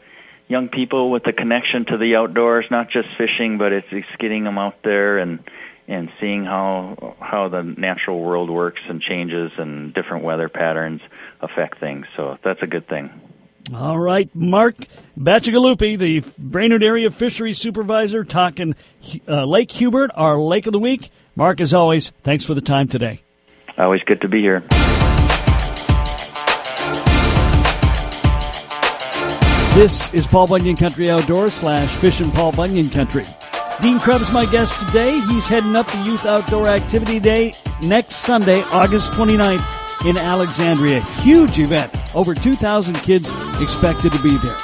young 0.51 0.69
people 0.69 1.11
with 1.11 1.23
the 1.23 1.33
connection 1.33 1.85
to 1.87 1.97
the 1.97 2.17
outdoors, 2.17 2.67
not 2.71 2.91
just 2.91 3.09
fishing, 3.17 3.57
but 3.57 3.73
it's, 3.73 3.87
it's 3.93 4.09
getting 4.19 4.45
them 4.45 4.59
out 4.59 4.83
there 4.83 5.19
and 5.19 5.39
and 5.87 6.09
seeing 6.21 6.45
how 6.45 7.17
how 7.21 7.49
the 7.49 7.63
natural 7.63 8.21
world 8.21 8.49
works 8.49 8.81
and 8.89 9.01
changes 9.01 9.51
and 9.59 9.93
different 9.95 10.25
weather 10.25 10.49
patterns 10.49 11.01
affect 11.41 11.81
things. 11.81 12.07
So 12.17 12.39
that's 12.45 12.63
a 12.63 12.67
good 12.67 12.89
thing. 12.89 13.11
All 13.75 13.99
right, 13.99 14.29
Mark 14.35 14.77
Bacigalupi, 15.19 15.99
the 15.99 16.25
Brainerd 16.39 16.83
Area 16.83 17.11
Fisheries 17.11 17.59
Supervisor, 17.59 18.25
talking 18.25 18.75
uh, 19.29 19.45
Lake 19.45 19.71
Hubert, 19.73 20.11
our 20.15 20.37
Lake 20.37 20.67
of 20.67 20.73
the 20.73 20.79
Week. 20.79 21.11
Mark, 21.37 21.61
as 21.61 21.73
always, 21.73 22.11
thanks 22.23 22.45
for 22.45 22.55
the 22.55 22.61
time 22.61 22.89
today. 22.89 23.21
Always 23.79 24.03
good 24.03 24.21
to 24.23 24.29
be 24.29 24.41
here. 24.41 24.65
This 29.75 30.13
is 30.13 30.27
Paul 30.27 30.49
Bunyan 30.49 30.77
Country 30.77 31.09
Outdoors 31.11 31.55
slash 31.55 31.89
Fishing 31.97 32.31
Paul 32.33 32.53
Bunyan 32.53 32.91
Country. 32.91 33.25
Dean 33.81 33.99
Krebs, 34.01 34.31
my 34.33 34.45
guest 34.47 34.79
today. 34.87 35.19
He's 35.21 35.47
heading 35.47 35.75
up 35.77 35.87
the 35.87 36.03
Youth 36.03 36.27
Outdoor 36.27 36.67
Activity 36.67 37.19
Day 37.21 37.55
next 37.81 38.17
Sunday, 38.17 38.63
August 38.73 39.13
29th 39.13 39.65
in 40.07 40.19
Alexandria. 40.19 41.01
Huge 41.23 41.61
event. 41.61 41.95
Over 42.15 42.35
2,000 42.35 42.95
kids 42.97 43.31
expected 43.61 44.13
to 44.13 44.23
be 44.23 44.37
there. 44.39 44.57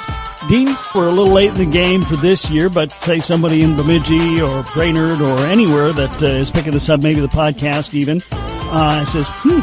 Dean, 0.49 0.75
we're 0.93 1.07
a 1.07 1.11
little 1.11 1.33
late 1.33 1.49
in 1.51 1.57
the 1.57 1.65
game 1.65 2.03
for 2.03 2.17
this 2.17 2.49
year, 2.51 2.69
but 2.69 2.91
say 3.01 3.19
somebody 3.19 3.63
in 3.63 3.75
Bemidji 3.75 4.41
or 4.41 4.63
Brainerd 4.73 5.21
or 5.21 5.39
anywhere 5.47 5.93
that 5.93 6.21
uh, 6.21 6.27
is 6.27 6.51
picking 6.51 6.73
this 6.73 6.89
up, 6.89 7.01
maybe 7.01 7.21
the 7.21 7.27
podcast 7.27 7.93
even, 7.93 8.21
uh, 8.31 9.03
says, 9.05 9.25
hmm, 9.29 9.61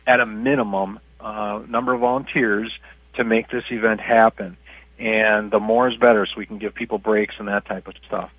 at 0.06 0.20
a 0.20 0.26
minimum 0.26 1.00
uh, 1.20 1.62
number 1.68 1.94
of 1.94 2.00
volunteers 2.00 2.70
to 3.14 3.24
make 3.24 3.50
this 3.50 3.64
event 3.70 4.00
happen. 4.00 4.56
And 4.98 5.50
the 5.50 5.60
more 5.60 5.88
is 5.88 5.96
better, 5.96 6.26
so 6.26 6.34
we 6.36 6.46
can 6.46 6.58
give 6.58 6.74
people 6.74 6.98
breaks 6.98 7.34
and 7.38 7.48
that 7.48 7.64
type 7.64 7.88
of 7.88 7.94
stuff. 8.06 8.30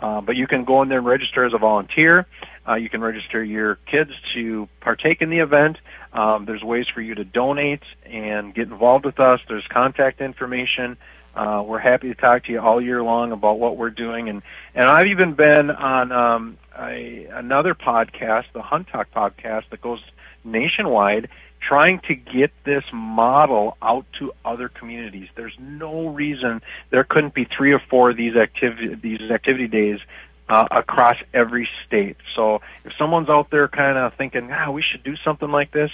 Uh, 0.00 0.20
but 0.20 0.34
you 0.34 0.46
can 0.46 0.64
go 0.64 0.82
in 0.82 0.88
there 0.88 0.98
and 0.98 1.06
register 1.06 1.44
as 1.44 1.52
a 1.52 1.58
volunteer. 1.58 2.26
Uh, 2.66 2.74
you 2.74 2.88
can 2.88 3.00
register 3.00 3.44
your 3.44 3.76
kids 3.86 4.12
to 4.32 4.68
partake 4.80 5.20
in 5.20 5.30
the 5.30 5.38
event. 5.38 5.78
Um, 6.12 6.46
there's 6.46 6.62
ways 6.62 6.88
for 6.88 7.00
you 7.00 7.14
to 7.14 7.24
donate 7.24 7.82
and 8.04 8.54
get 8.54 8.68
involved 8.68 9.04
with 9.04 9.20
us. 9.20 9.40
There's 9.46 9.66
contact 9.68 10.20
information. 10.20 10.96
Uh, 11.34 11.62
we're 11.64 11.78
happy 11.78 12.08
to 12.08 12.14
talk 12.14 12.44
to 12.44 12.52
you 12.52 12.60
all 12.60 12.80
year 12.80 13.02
long 13.02 13.32
about 13.32 13.58
what 13.58 13.76
we're 13.76 13.90
doing, 13.90 14.28
and 14.28 14.42
and 14.74 14.86
I've 14.86 15.06
even 15.06 15.34
been 15.34 15.70
on 15.70 16.12
um, 16.12 16.58
a, 16.78 17.26
another 17.26 17.74
podcast, 17.74 18.46
the 18.52 18.62
Hunt 18.62 18.88
Talk 18.88 19.10
podcast, 19.12 19.68
that 19.70 19.80
goes 19.80 20.02
nationwide, 20.44 21.28
trying 21.60 22.00
to 22.00 22.14
get 22.14 22.50
this 22.64 22.84
model 22.92 23.76
out 23.80 24.06
to 24.18 24.32
other 24.44 24.68
communities. 24.68 25.28
There's 25.34 25.56
no 25.58 26.08
reason 26.08 26.62
there 26.90 27.04
couldn't 27.04 27.34
be 27.34 27.44
three 27.44 27.72
or 27.72 27.78
four 27.78 28.10
of 28.10 28.16
these 28.16 28.34
activity 28.36 28.94
these 28.94 29.30
activity 29.30 29.68
days 29.68 30.00
uh, 30.48 30.66
across 30.70 31.16
every 31.32 31.68
state. 31.86 32.16
So 32.34 32.60
if 32.84 32.92
someone's 32.98 33.28
out 33.28 33.50
there 33.50 33.68
kind 33.68 33.96
of 33.96 34.14
thinking, 34.14 34.50
ah, 34.52 34.70
we 34.70 34.82
should 34.82 35.04
do 35.04 35.16
something 35.16 35.50
like 35.50 35.70
this, 35.70 35.92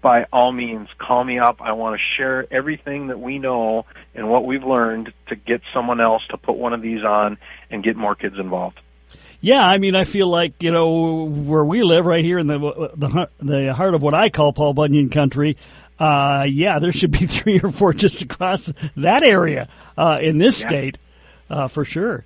by 0.00 0.26
all 0.32 0.52
means, 0.52 0.88
call 0.98 1.22
me 1.22 1.38
up. 1.38 1.60
I 1.60 1.72
want 1.72 1.98
to 1.98 2.04
share 2.16 2.46
everything 2.50 3.08
that 3.08 3.20
we 3.20 3.38
know 3.38 3.86
and 4.14 4.28
what 4.28 4.46
we've 4.46 4.64
learned 4.64 5.12
to 5.28 5.36
get 5.36 5.62
someone 5.74 6.00
else 6.00 6.22
to 6.30 6.36
put 6.36 6.56
one 6.56 6.72
of 6.72 6.82
these 6.82 7.04
on 7.04 7.38
and 7.70 7.84
get 7.84 7.96
more 7.96 8.14
kids 8.14 8.38
involved. 8.38 8.80
Yeah, 9.42 9.64
I 9.64 9.78
mean, 9.78 9.94
I 9.94 10.04
feel 10.04 10.28
like 10.28 10.62
you 10.62 10.70
know 10.70 11.24
where 11.24 11.64
we 11.64 11.82
live, 11.82 12.04
right 12.04 12.22
here 12.24 12.38
in 12.38 12.46
the 12.46 12.58
the 12.94 13.28
the 13.40 13.74
heart 13.74 13.94
of 13.94 14.02
what 14.02 14.12
I 14.12 14.28
call 14.28 14.52
Paul 14.52 14.74
Bunyan 14.74 15.08
country. 15.08 15.56
Uh, 15.98 16.46
yeah, 16.48 16.78
there 16.78 16.92
should 16.92 17.10
be 17.10 17.26
three 17.26 17.60
or 17.60 17.70
four 17.72 17.94
just 17.94 18.22
across 18.22 18.72
that 18.96 19.22
area 19.22 19.68
uh, 19.96 20.18
in 20.20 20.38
this 20.38 20.60
yeah. 20.60 20.68
state, 20.68 20.98
uh, 21.48 21.68
for 21.68 21.86
sure. 21.86 22.24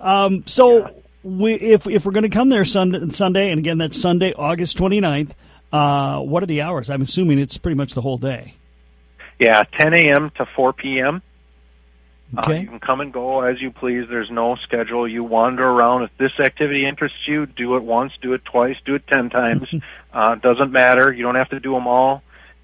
Um, 0.00 0.44
so, 0.46 0.78
yeah. 0.78 0.90
we, 1.22 1.54
if 1.54 1.86
if 1.86 2.04
we're 2.04 2.12
going 2.12 2.24
to 2.24 2.30
come 2.30 2.50
there 2.50 2.66
Sunday, 2.66 3.08
Sunday, 3.08 3.50
and 3.50 3.58
again 3.58 3.78
that's 3.78 3.98
Sunday, 3.98 4.34
August 4.34 4.76
29th, 4.76 5.32
uh, 5.72 6.20
what 6.20 6.42
are 6.42 6.46
the 6.46 6.62
hours? 6.62 6.90
I'm 6.90 7.02
assuming 7.02 7.38
it's 7.38 7.56
pretty 7.58 7.76
much 7.76 7.94
the 7.94 8.00
whole 8.00 8.18
day. 8.18 8.54
Yeah, 9.38 9.62
10 9.78 9.94
a.m. 9.94 10.30
to 10.36 10.46
4 10.54 10.72
p.m. 10.74 11.22
Uh, 12.36 12.42
okay. 12.42 12.58
Uh, 12.58 12.60
you 12.60 12.68
can 12.68 12.80
come 12.80 13.00
and 13.00 13.12
go 13.12 13.42
as 13.42 13.60
you 13.60 13.70
please. 13.70 14.06
There's 14.08 14.30
no 14.30 14.56
schedule. 14.56 15.08
You 15.08 15.24
wander 15.24 15.66
around. 15.66 16.04
If 16.04 16.10
this 16.18 16.32
activity 16.38 16.86
interests 16.86 17.26
you, 17.26 17.46
do 17.46 17.76
it 17.76 17.82
once, 17.82 18.12
do 18.20 18.34
it 18.34 18.44
twice, 18.44 18.76
do 18.84 18.94
it 18.94 19.06
ten 19.06 19.30
times. 19.30 19.68
uh, 20.12 20.34
doesn't 20.36 20.72
matter. 20.72 21.12
You 21.12 21.22
don't 21.22 21.36
have 21.36 21.50
to 21.50 21.60
do 21.60 21.72
them 21.72 21.86
all. 21.86 22.22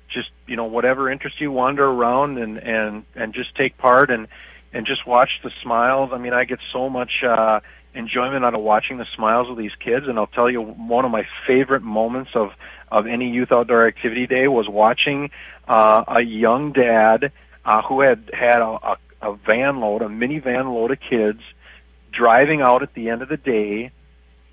Just 0.08 0.30
you 0.46 0.54
know 0.56 0.66
whatever 0.66 1.10
interests 1.10 1.40
you, 1.40 1.50
wander 1.50 1.84
around 1.84 2.38
and 2.38 2.58
and 2.58 3.04
and 3.14 3.34
just 3.34 3.56
take 3.56 3.76
part 3.76 4.10
and 4.10 4.28
and 4.72 4.86
just 4.86 5.06
watch 5.06 5.40
the 5.42 5.50
smiles. 5.62 6.10
I 6.12 6.18
mean, 6.18 6.32
I 6.32 6.44
get 6.44 6.60
so 6.72 6.88
much 6.88 7.24
uh, 7.24 7.60
enjoyment 7.94 8.44
out 8.44 8.54
of 8.54 8.60
watching 8.60 8.98
the 8.98 9.06
smiles 9.16 9.48
of 9.50 9.56
these 9.56 9.74
kids. 9.80 10.06
And 10.06 10.18
I'll 10.18 10.26
tell 10.26 10.50
you, 10.50 10.60
one 10.60 11.04
of 11.04 11.10
my 11.10 11.26
favorite 11.46 11.82
moments 11.82 12.30
of 12.34 12.52
of 12.90 13.06
any 13.06 13.30
youth 13.30 13.52
outdoor 13.52 13.86
activity 13.86 14.26
day 14.26 14.48
was 14.48 14.68
watching 14.68 15.30
uh, 15.66 16.04
a 16.08 16.20
young 16.22 16.72
dad 16.72 17.32
uh, 17.64 17.82
who 17.82 18.00
had 18.00 18.30
had 18.32 18.60
a, 18.60 18.66
a, 18.66 18.96
a 19.22 19.34
van 19.34 19.80
load, 19.80 20.02
a 20.02 20.08
minivan 20.08 20.72
load 20.72 20.92
of 20.92 21.00
kids, 21.00 21.40
driving 22.12 22.60
out 22.60 22.82
at 22.82 22.94
the 22.94 23.10
end 23.10 23.22
of 23.22 23.28
the 23.28 23.36
day. 23.36 23.90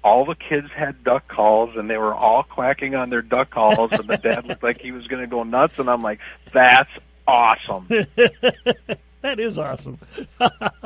All 0.03 0.25
the 0.25 0.35
kids 0.35 0.67
had 0.75 1.03
duck 1.03 1.29
calls, 1.29 1.77
and 1.77 1.89
they 1.89 1.97
were 1.97 2.13
all 2.13 2.43
quacking 2.43 2.93
on 2.93 3.09
their 3.09 3.21
duck 3.21 3.51
calls, 3.51 3.91
and 3.93 4.09
the 4.09 4.17
dad 4.17 4.45
looked 4.45 4.63
like 4.63 4.81
he 4.81 4.91
was 4.91 5.07
going 5.07 5.21
to 5.21 5.27
go 5.27 5.43
nuts. 5.43 5.79
And 5.79 5.89
I'm 5.89 6.01
like, 6.01 6.19
"That's 6.53 6.89
awesome." 7.25 7.87
that 9.21 9.39
is 9.39 9.57
awesome. 9.57 9.99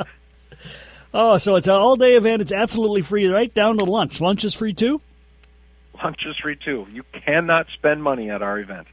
oh, 1.15 1.39
so 1.39 1.55
it's 1.55 1.65
an 1.65 1.73
all 1.73 1.95
day 1.95 2.15
event. 2.15 2.43
It's 2.43 2.51
absolutely 2.51 3.01
free, 3.01 3.25
right 3.27 3.51
down 3.51 3.79
to 3.79 3.85
lunch. 3.85 4.21
Lunch 4.21 4.43
is 4.43 4.53
free 4.53 4.73
too 4.73 5.01
lunch 6.03 6.25
is 6.25 6.37
free 6.37 6.55
too. 6.55 6.87
You 6.91 7.03
cannot 7.11 7.67
spend 7.73 8.03
money 8.03 8.29
at 8.29 8.41
our 8.41 8.59
event. 8.59 8.87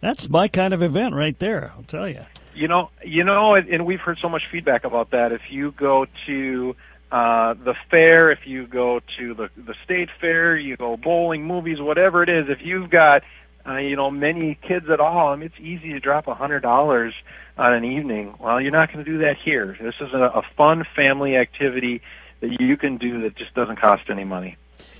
That's 0.00 0.28
my 0.28 0.48
kind 0.48 0.74
of 0.74 0.82
event 0.82 1.14
right 1.14 1.38
there. 1.38 1.72
I'll 1.76 1.84
tell 1.84 2.08
you. 2.08 2.24
You 2.54 2.68
know, 2.68 2.90
you 3.04 3.24
know, 3.24 3.54
and 3.54 3.84
we've 3.84 4.00
heard 4.00 4.18
so 4.18 4.28
much 4.28 4.46
feedback 4.46 4.84
about 4.84 5.10
that. 5.10 5.32
If 5.32 5.50
you 5.50 5.72
go 5.72 6.06
to 6.26 6.76
uh, 7.10 7.54
the 7.54 7.74
fair, 7.90 8.30
if 8.30 8.46
you 8.46 8.66
go 8.66 9.00
to 9.18 9.34
the 9.34 9.50
the 9.56 9.74
state 9.84 10.10
fair, 10.20 10.56
you 10.56 10.76
go 10.76 10.96
bowling, 10.96 11.44
movies, 11.44 11.80
whatever 11.80 12.22
it 12.22 12.28
is. 12.28 12.48
If 12.48 12.60
you've 12.62 12.90
got 12.90 13.22
uh, 13.66 13.76
you 13.76 13.96
know 13.96 14.10
many 14.10 14.56
kids 14.56 14.88
at 14.90 15.00
all, 15.00 15.28
I 15.28 15.36
mean, 15.36 15.46
it's 15.46 15.60
easy 15.60 15.92
to 15.92 16.00
drop 16.00 16.28
a 16.28 16.34
hundred 16.34 16.60
dollars 16.60 17.14
on 17.56 17.72
an 17.72 17.84
evening. 17.84 18.34
Well, 18.38 18.60
you're 18.60 18.72
not 18.72 18.92
going 18.92 19.04
to 19.04 19.10
do 19.10 19.18
that 19.18 19.36
here. 19.38 19.76
This 19.80 19.94
is 20.00 20.12
a, 20.12 20.22
a 20.22 20.42
fun 20.56 20.84
family 20.94 21.36
activity 21.36 22.02
that 22.40 22.60
you 22.60 22.76
can 22.76 22.98
do 22.98 23.22
that 23.22 23.36
just 23.36 23.54
doesn't 23.54 23.76
cost 23.76 24.10
any 24.10 24.24
money. 24.24 24.56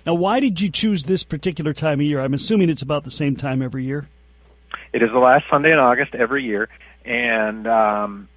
Now, 0.07 0.15
why 0.15 0.41
did 0.41 0.61
you 0.61 0.71
choose 0.71 1.05
this 1.05 1.23
particular 1.23 1.73
time 1.73 2.01
of 2.01 2.07
year? 2.07 2.21
I'm 2.21 2.35
assuming 2.35 2.69
it's 2.69 2.83
about 2.83 3.05
the 3.05 3.11
same 3.11 3.37
time 3.37 3.63
every 3.63 3.85
year. 3.85 4.07
It 4.93 5.03
is 5.03 5.11
the 5.11 5.19
last 5.19 5.45
Sunday 5.51 5.73
in 5.73 5.79
August 5.79 6.15
every 6.15 6.45
year, 6.45 6.69
and 7.05 7.67
um, 7.67 8.29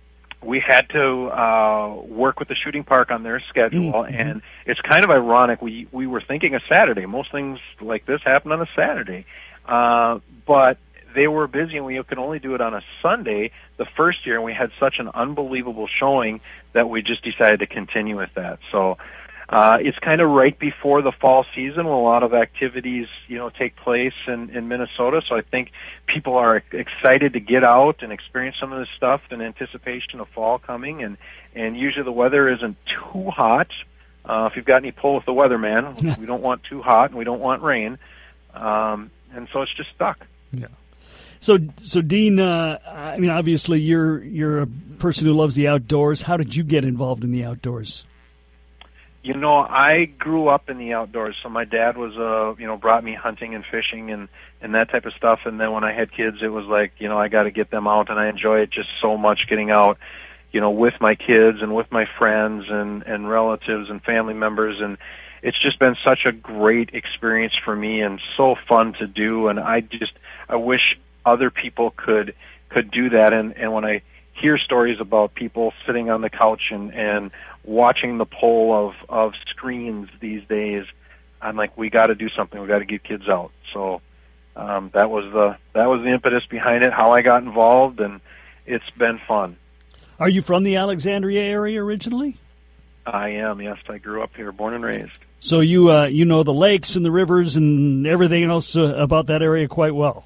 we 0.42 0.60
had 0.60 0.90
to 0.90 1.28
uh, 1.28 1.96
work 2.08 2.40
with 2.40 2.48
the 2.48 2.56
shooting 2.56 2.84
park 2.84 3.12
on 3.12 3.24
their 3.24 3.42
schedule. 3.50 3.92
Mm-hmm. 3.92 4.16
And 4.16 4.42
it's 4.66 4.80
kind 4.82 5.04
of 5.04 5.10
ironic. 5.10 5.62
We 5.62 5.88
we 5.92 6.08
were 6.08 6.22
thinking 6.22 6.56
a 6.56 6.62
Saturday. 6.70 7.06
Most 7.06 7.32
things 7.32 7.60
like 7.82 8.06
this 8.06 8.22
happen 8.24 8.52
on 8.52 8.62
a 8.62 8.68
Saturday, 8.76 9.26
uh, 9.66 10.20
but 10.46 10.78
they 11.16 11.28
were 11.28 11.48
busy, 11.48 11.78
and 11.78 11.86
we 11.86 12.02
could 12.04 12.20
only 12.20 12.40
do 12.40 12.56
it 12.56 12.62
on 12.62 12.74
a 12.76 12.82
Sunday. 13.02 13.52
The 13.78 13.86
first 13.86 14.26
year, 14.26 14.36
and 14.36 14.44
we 14.44 14.54
had 14.54 14.72
such 14.80 15.00
an 15.00 15.10
unbelievable 15.14 15.88
showing 15.88 16.42
that 16.74 16.90
we 16.90 17.02
just 17.02 17.24
decided 17.24 17.60
to 17.60 17.68
continue 17.68 18.18
with 18.18 18.34
that. 18.36 18.60
So 18.72 18.98
uh, 19.50 19.78
it's 19.80 19.98
kind 20.00 20.20
of 20.20 20.30
right 20.30 20.58
before 20.60 21.02
the 21.02 21.14
fall 21.14 21.46
season 21.56 21.86
when 21.86 21.94
a 21.94 22.02
lot 22.02 22.22
of 22.22 22.34
activities, 22.34 23.08
you 23.28 23.38
know, 23.38 23.50
take 23.50 23.78
place 23.78 24.14
in, 24.28 24.50
in 24.50 24.68
Minnesota. 24.68 25.22
So 25.26 25.38
I 25.38 25.42
think 25.42 25.72
people 26.06 26.36
are 26.36 26.62
excited 26.74 27.34
to 27.34 27.40
get 27.40 27.64
out 27.64 28.04
and 28.04 28.12
experience 28.12 28.58
some 28.60 28.74
of 28.74 28.80
this 28.80 28.90
stuff 28.98 29.22
in 29.32 29.42
anticipation 29.42 30.20
of 30.20 30.28
fall 30.30 30.60
coming. 30.60 31.02
And, 31.02 31.18
and 31.56 31.78
usually 31.78 32.04
the 32.04 32.12
weather 32.12 32.50
isn't 32.50 32.76
too 32.86 33.30
hot. 33.30 33.70
Uh, 34.26 34.50
if 34.52 34.58
you've 34.58 34.66
got 34.66 34.78
any 34.78 34.92
pull 34.92 35.16
with 35.16 35.26
the 35.26 35.32
weatherman, 35.32 36.18
we 36.20 36.26
don't 36.26 36.44
want 36.44 36.64
too 36.66 36.82
hot 36.82 37.12
and 37.12 37.18
we 37.18 37.24
don't 37.24 37.40
want 37.40 37.64
rain. 37.64 37.98
Um, 38.54 39.12
and 39.34 39.48
so 39.54 39.62
it's 39.62 39.74
just 39.74 39.92
stuck. 39.96 40.26
Yeah. 40.52 40.68
So, 41.40 41.58
so 41.78 42.02
Dean, 42.02 42.40
uh, 42.40 42.80
I 42.86 43.18
mean, 43.18 43.30
obviously 43.30 43.80
you're 43.80 44.22
you're 44.24 44.64
a 44.64 44.68
person 45.00 45.28
who 45.28 45.34
loves 45.34 45.56
the 45.56 45.70
outdoors. 45.70 46.24
How 46.24 46.36
did 46.36 46.54
you 46.54 46.64
get 46.64 46.84
involved 46.84 47.24
in 47.24 47.32
the 47.32 47.46
outdoors? 47.46 48.04
You 49.28 49.34
know, 49.34 49.58
I 49.58 50.06
grew 50.06 50.48
up 50.48 50.70
in 50.70 50.78
the 50.78 50.94
outdoors, 50.94 51.36
so 51.44 51.50
my 51.50 51.66
dad 51.66 51.98
was 51.98 52.16
uh, 52.18 52.56
you 52.58 52.66
know, 52.66 52.78
brought 52.78 53.04
me 53.04 53.14
hunting 53.14 53.56
and 53.56 53.66
fishing 53.66 54.10
and 54.10 54.30
and 54.62 54.74
that 54.74 54.90
type 54.90 55.06
of 55.06 55.14
stuff. 55.16 55.42
And 55.46 55.60
then 55.60 55.74
when 55.74 55.84
I 55.84 55.92
had 55.92 56.14
kids, 56.14 56.38
it 56.42 56.48
was 56.48 56.66
like, 56.66 56.94
you 57.00 57.10
know, 57.10 57.18
I 57.18 57.28
got 57.28 57.44
to 57.44 57.52
get 57.52 57.70
them 57.70 57.88
out, 57.88 58.10
and 58.10 58.18
I 58.18 58.30
enjoy 58.30 58.62
it 58.62 58.70
just 58.72 58.88
so 59.02 59.18
much 59.18 59.48
getting 59.50 59.70
out, 59.70 59.98
you 60.54 60.62
know, 60.62 60.72
with 60.72 60.94
my 61.02 61.16
kids 61.16 61.62
and 61.62 61.76
with 61.76 61.92
my 61.92 62.06
friends 62.18 62.68
and 62.70 63.04
and 63.04 63.30
relatives 63.30 63.90
and 63.90 64.02
family 64.02 64.34
members 64.34 64.80
and 64.80 64.98
it's 65.42 65.60
just 65.60 65.78
been 65.78 65.96
such 66.04 66.26
a 66.26 66.32
great 66.32 66.92
experience 66.94 67.54
for 67.64 67.76
me 67.76 68.02
and 68.02 68.20
so 68.36 68.56
fun 68.68 68.94
to 68.94 69.08
do. 69.08 69.50
And 69.50 69.60
I 69.60 69.82
just 69.82 70.14
I 70.50 70.56
wish 70.56 71.00
other 71.26 71.52
people 71.52 71.92
could 71.92 72.34
could 72.70 72.92
do 72.92 73.10
that. 73.10 73.34
And 73.34 73.56
and 73.58 73.74
when 73.74 73.86
I 73.86 74.02
hear 74.34 74.58
stories 74.58 75.00
about 75.00 75.34
people 75.34 75.74
sitting 75.86 76.10
on 76.10 76.22
the 76.22 76.30
couch 76.30 76.72
and 76.72 76.94
and 76.94 77.32
watching 77.68 78.18
the 78.18 78.26
pull 78.26 78.74
of 78.74 78.96
of 79.10 79.34
screens 79.50 80.10
these 80.20 80.44
days, 80.48 80.86
I'm 81.42 81.56
like, 81.56 81.78
we 81.78 81.90
got 81.90 82.08
to 82.08 82.16
do 82.16 82.30
something. 82.30 82.60
We 82.60 82.68
got 82.68 82.80
to 82.80 82.86
get 82.86 83.04
kids 83.04 83.28
out. 83.30 83.52
So 83.74 84.02
um, 84.56 84.90
that 84.94 85.12
was 85.12 85.26
the 85.32 85.58
that 85.74 85.86
was 85.86 86.02
the 86.02 86.12
impetus 86.12 86.46
behind 86.50 86.84
it. 86.84 86.92
How 86.92 87.12
I 87.12 87.22
got 87.22 87.44
involved, 87.44 88.00
and 88.00 88.22
it's 88.66 88.90
been 88.98 89.20
fun. 89.28 89.58
Are 90.20 90.30
you 90.30 90.42
from 90.42 90.64
the 90.64 90.78
Alexandria 90.78 91.42
area 91.42 91.84
originally? 91.84 92.40
I 93.06 93.30
am. 93.30 93.62
Yes, 93.62 93.78
I 93.88 94.00
grew 94.00 94.24
up 94.24 94.36
here, 94.36 94.52
born 94.52 94.74
and 94.74 94.84
raised. 94.84 95.12
So 95.40 95.60
you 95.60 95.92
uh, 95.92 96.06
you 96.06 96.26
know 96.26 96.44
the 96.44 96.54
lakes 96.54 96.96
and 96.96 97.06
the 97.06 97.12
rivers 97.12 97.56
and 97.56 98.08
everything 98.08 98.44
else 98.44 98.76
uh, 98.76 98.96
about 98.96 99.28
that 99.28 99.44
area 99.44 99.68
quite 99.68 99.94
well. 99.94 100.26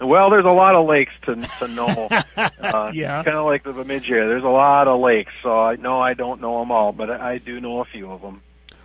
Well, 0.00 0.30
there's 0.30 0.44
a 0.46 0.48
lot 0.48 0.74
of 0.74 0.86
lakes 0.86 1.12
to 1.26 1.36
to 1.58 1.68
know. 1.68 2.08
uh, 2.36 2.90
Yeah. 2.94 3.22
kind 3.22 3.36
of 3.36 3.44
like 3.46 3.64
the 3.64 3.72
Bemidji 3.72 4.12
area. 4.12 4.28
There's 4.28 4.44
a 4.44 4.48
lot 4.48 4.88
of 4.88 5.00
lakes, 5.00 5.32
so 5.42 5.60
I 5.60 5.76
know 5.76 6.00
I 6.00 6.14
don't 6.14 6.40
know 6.40 6.60
them 6.60 6.70
all, 6.72 6.92
but 6.92 7.10
I 7.10 7.32
I 7.32 7.38
do 7.38 7.60
know 7.60 7.80
a 7.80 7.84
few 7.84 8.10
of 8.10 8.22
them. 8.22 8.40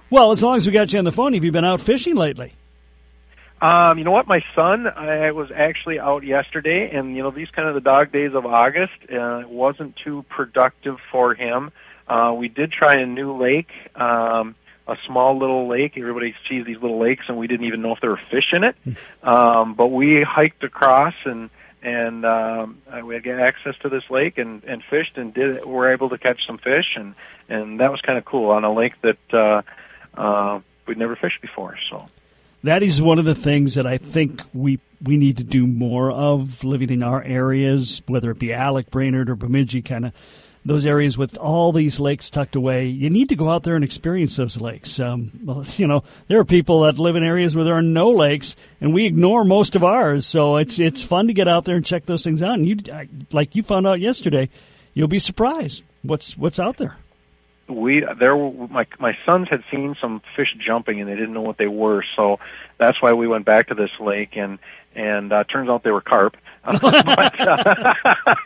Well, 0.10 0.32
as 0.32 0.44
long 0.44 0.58
as 0.58 0.66
we 0.68 0.72
got 0.72 0.92
you 0.94 1.00
on 1.00 1.06
the 1.06 1.12
phone, 1.12 1.34
have 1.34 1.44
you 1.44 1.52
been 1.52 1.66
out 1.66 1.82
fishing 1.82 2.16
lately? 2.16 2.54
Um, 3.62 3.98
you 3.98 4.04
know 4.04 4.12
what? 4.12 4.28
My 4.28 4.44
son, 4.54 4.86
I 4.86 5.32
was 5.32 5.50
actually 5.56 6.00
out 6.00 6.24
yesterday, 6.24 6.90
and 6.92 7.16
you 7.16 7.24
know 7.24 7.32
these 7.32 7.50
kind 7.50 7.68
of 7.68 7.74
the 7.74 7.82
dog 7.82 8.12
days 8.12 8.34
of 8.36 8.46
August. 8.46 8.94
Uh, 9.12 9.40
it 9.40 9.50
wasn't 9.50 9.96
too 9.96 10.24
productive 10.30 10.98
for 11.12 11.34
him. 11.34 11.72
Uh, 12.08 12.36
we 12.38 12.50
did 12.50 12.72
try 12.72 12.96
a 12.96 13.06
new 13.06 13.34
lake, 13.42 13.72
um, 13.96 14.56
a 14.88 14.98
small 15.06 15.38
little 15.38 15.68
lake. 15.68 15.98
Everybody 15.98 16.36
sees 16.48 16.66
these 16.66 16.82
little 16.82 17.00
lakes, 17.00 17.26
and 17.28 17.38
we 17.38 17.48
didn't 17.48 17.66
even 17.66 17.82
know 17.82 17.94
if 17.94 18.02
there 18.02 18.12
were 18.12 18.22
fish 18.30 18.54
in 18.54 18.64
it. 18.64 18.76
Um, 19.24 19.74
but 19.74 19.88
we 19.88 20.22
hiked 20.22 20.64
across, 20.64 21.16
and 21.26 21.50
and 21.82 22.26
um, 22.26 22.82
uh, 22.92 23.06
we 23.06 23.16
had 23.16 23.28
access 23.28 23.76
to 23.82 23.90
this 23.90 24.04
lake 24.10 24.38
and 24.38 24.64
and 24.64 24.84
fished, 24.84 25.18
and 25.18 25.34
did 25.34 25.66
were 25.66 25.92
able 25.92 26.10
to 26.10 26.18
catch 26.18 26.46
some 26.46 26.58
fish, 26.58 26.96
and 26.96 27.16
and 27.50 27.80
that 27.80 27.92
was 27.92 28.02
kind 28.02 28.18
of 28.18 28.26
cool 28.26 28.52
on 28.52 28.64
a 28.64 28.74
lake 28.74 28.94
that 29.02 29.18
uh, 29.34 29.62
uh, 30.16 30.60
we'd 30.86 30.98
never 30.98 31.16
fished 31.16 31.42
before. 31.42 31.78
So. 31.90 32.08
That 32.64 32.82
is 32.82 33.00
one 33.00 33.20
of 33.20 33.26
the 33.26 33.36
things 33.36 33.76
that 33.76 33.86
I 33.86 34.00
think 34.00 34.42
we 34.52 34.80
we 35.02 35.18
need 35.18 35.38
to 35.38 35.44
do 35.44 35.68
more 35.68 36.12
of 36.12 36.64
living 36.64 36.90
in 36.90 37.04
our 37.04 37.22
areas, 37.22 38.02
whether 38.08 38.32
it 38.32 38.40
be 38.40 38.54
Alex, 38.54 38.90
Brainerd, 38.90 39.30
or 39.30 39.36
Bemidji, 39.36 39.84
kind 39.84 40.06
of 40.08 40.14
those 40.66 40.86
areas 40.86 41.18
with 41.18 41.38
all 41.38 41.72
these 41.72 42.00
lakes 42.00 42.32
tucked 42.32 42.56
away. 42.56 42.88
You 42.88 43.12
need 43.12 43.30
to 43.30 43.36
go 43.36 43.50
out 43.50 43.64
there 43.64 43.76
and 43.76 43.84
experience 43.84 44.36
those 44.36 44.60
lakes. 44.60 45.00
Um, 45.00 45.32
well, 45.44 45.64
you 45.78 45.88
know, 45.88 46.04
there 46.28 46.40
are 46.40 46.46
people 46.46 46.82
that 46.82 46.98
live 46.98 47.16
in 47.16 47.24
areas 47.24 47.56
where 47.56 47.64
there 47.64 47.76
are 47.76 47.84
no 47.84 48.10
lakes, 48.10 48.56
and 48.82 48.94
we 48.94 49.06
ignore 49.06 49.46
most 49.46 49.76
of 49.76 49.84
ours. 49.84 50.26
So 50.26 50.58
it's 50.58 50.80
it's 50.80 51.04
fun 51.04 51.28
to 51.28 51.34
get 51.34 51.48
out 51.48 51.66
there 51.66 51.76
and 51.76 51.86
check 51.86 52.06
those 52.06 52.24
things 52.24 52.42
out. 52.42 52.56
And 52.56 52.68
you, 52.68 52.78
like 53.32 53.56
you 53.56 53.64
found 53.64 53.86
out 53.86 54.00
yesterday, 54.00 54.50
you'll 54.94 55.08
be 55.08 55.20
surprised 55.20 55.84
what's 56.02 56.36
what's 56.38 56.60
out 56.60 56.78
there. 56.78 56.98
we 57.68 58.04
there 58.20 58.36
my 58.36 58.88
my 59.00 59.18
sons 59.26 59.48
had 59.50 59.64
seen 59.72 59.96
some 60.02 60.22
fish 60.36 60.56
jumping 60.60 61.00
and 61.00 61.10
they 61.10 61.16
didn't 61.16 61.34
know 61.34 61.42
what 61.42 61.58
they 61.58 61.68
were 61.68 62.04
so 62.16 62.40
that's 62.78 63.02
why 63.02 63.14
we 63.14 63.28
went 63.28 63.46
back 63.46 63.68
to 63.68 63.74
this 63.76 63.92
lake 64.00 64.38
and 64.38 64.60
and 64.96 65.34
uh, 65.34 65.44
turns 65.44 65.70
out 65.70 65.84
they 65.84 65.92
were 65.92 66.02
carp 66.02 66.38
but, 66.82 67.40
uh, 67.40 67.94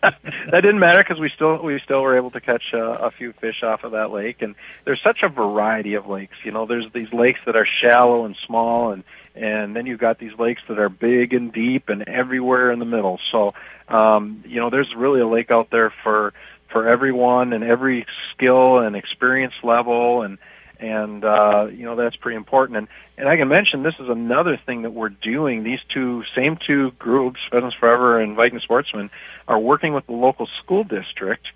that 0.51 0.62
didn't 0.62 0.79
matter 0.79 0.99
because 0.99 1.19
we 1.19 1.29
still 1.29 1.62
we 1.63 1.79
still 1.79 2.01
were 2.01 2.17
able 2.17 2.32
to 2.32 2.41
catch 2.41 2.73
uh, 2.73 2.79
a 2.79 3.12
few 3.12 3.34
fish 3.34 3.63
off 3.63 3.84
of 3.84 3.91
that 3.93 4.12
lake. 4.12 4.41
And 4.41 4.55
there's 4.86 5.01
such 5.01 5.23
a 5.23 5.29
variety 5.29 5.93
of 5.93 6.08
lakes 6.08 6.36
you 6.43 6.51
know 6.51 6.65
there's 6.65 6.86
these 6.93 7.12
lakes 7.13 7.39
that 7.45 7.55
are 7.55 7.65
shallow 7.65 8.25
and 8.25 8.36
small 8.45 8.91
and 8.91 9.03
and 9.36 9.75
then 9.75 9.86
you've 9.86 9.99
got 9.99 10.19
these 10.19 10.38
lakes 10.38 10.62
that 10.67 10.79
are 10.79 10.89
big 10.89 11.34
and 11.34 11.53
deep 11.53 11.88
and 11.88 12.03
everywhere 12.10 12.71
in 12.71 12.79
the 12.79 12.86
middle. 12.86 13.19
So 13.32 13.53
um 13.88 14.43
you 14.45 14.60
know 14.60 14.69
there's 14.69 14.93
really 14.95 15.21
a 15.21 15.27
lake 15.27 15.51
out 15.51 15.69
there 15.69 15.93
for 16.03 16.34
for 16.71 16.88
everyone 16.88 17.53
and 17.53 17.63
every 17.63 18.05
skill 18.34 18.79
and 18.79 18.95
experience 18.95 19.53
level 19.63 20.23
and 20.23 20.38
and 20.79 21.23
uh, 21.23 21.67
you 21.71 21.85
know 21.85 21.95
that's 21.95 22.15
pretty 22.15 22.37
important. 22.37 22.77
And 22.77 22.87
and 23.17 23.27
I 23.27 23.37
can 23.37 23.47
mention 23.47 23.83
this 23.83 23.99
is 23.99 24.09
another 24.09 24.57
thing 24.57 24.83
that 24.83 24.91
we're 24.91 25.09
doing. 25.09 25.63
These 25.63 25.81
two 25.89 26.23
same 26.35 26.57
two 26.57 26.91
groups, 26.91 27.39
Pheasants 27.51 27.75
Forever 27.75 28.19
and 28.19 28.35
Viking 28.35 28.59
Sportsmen, 28.59 29.09
are 29.47 29.59
working 29.59 29.93
with 29.93 30.05
the 30.07 30.13
local 30.13 30.47
school 30.61 30.83
district, 30.83 31.47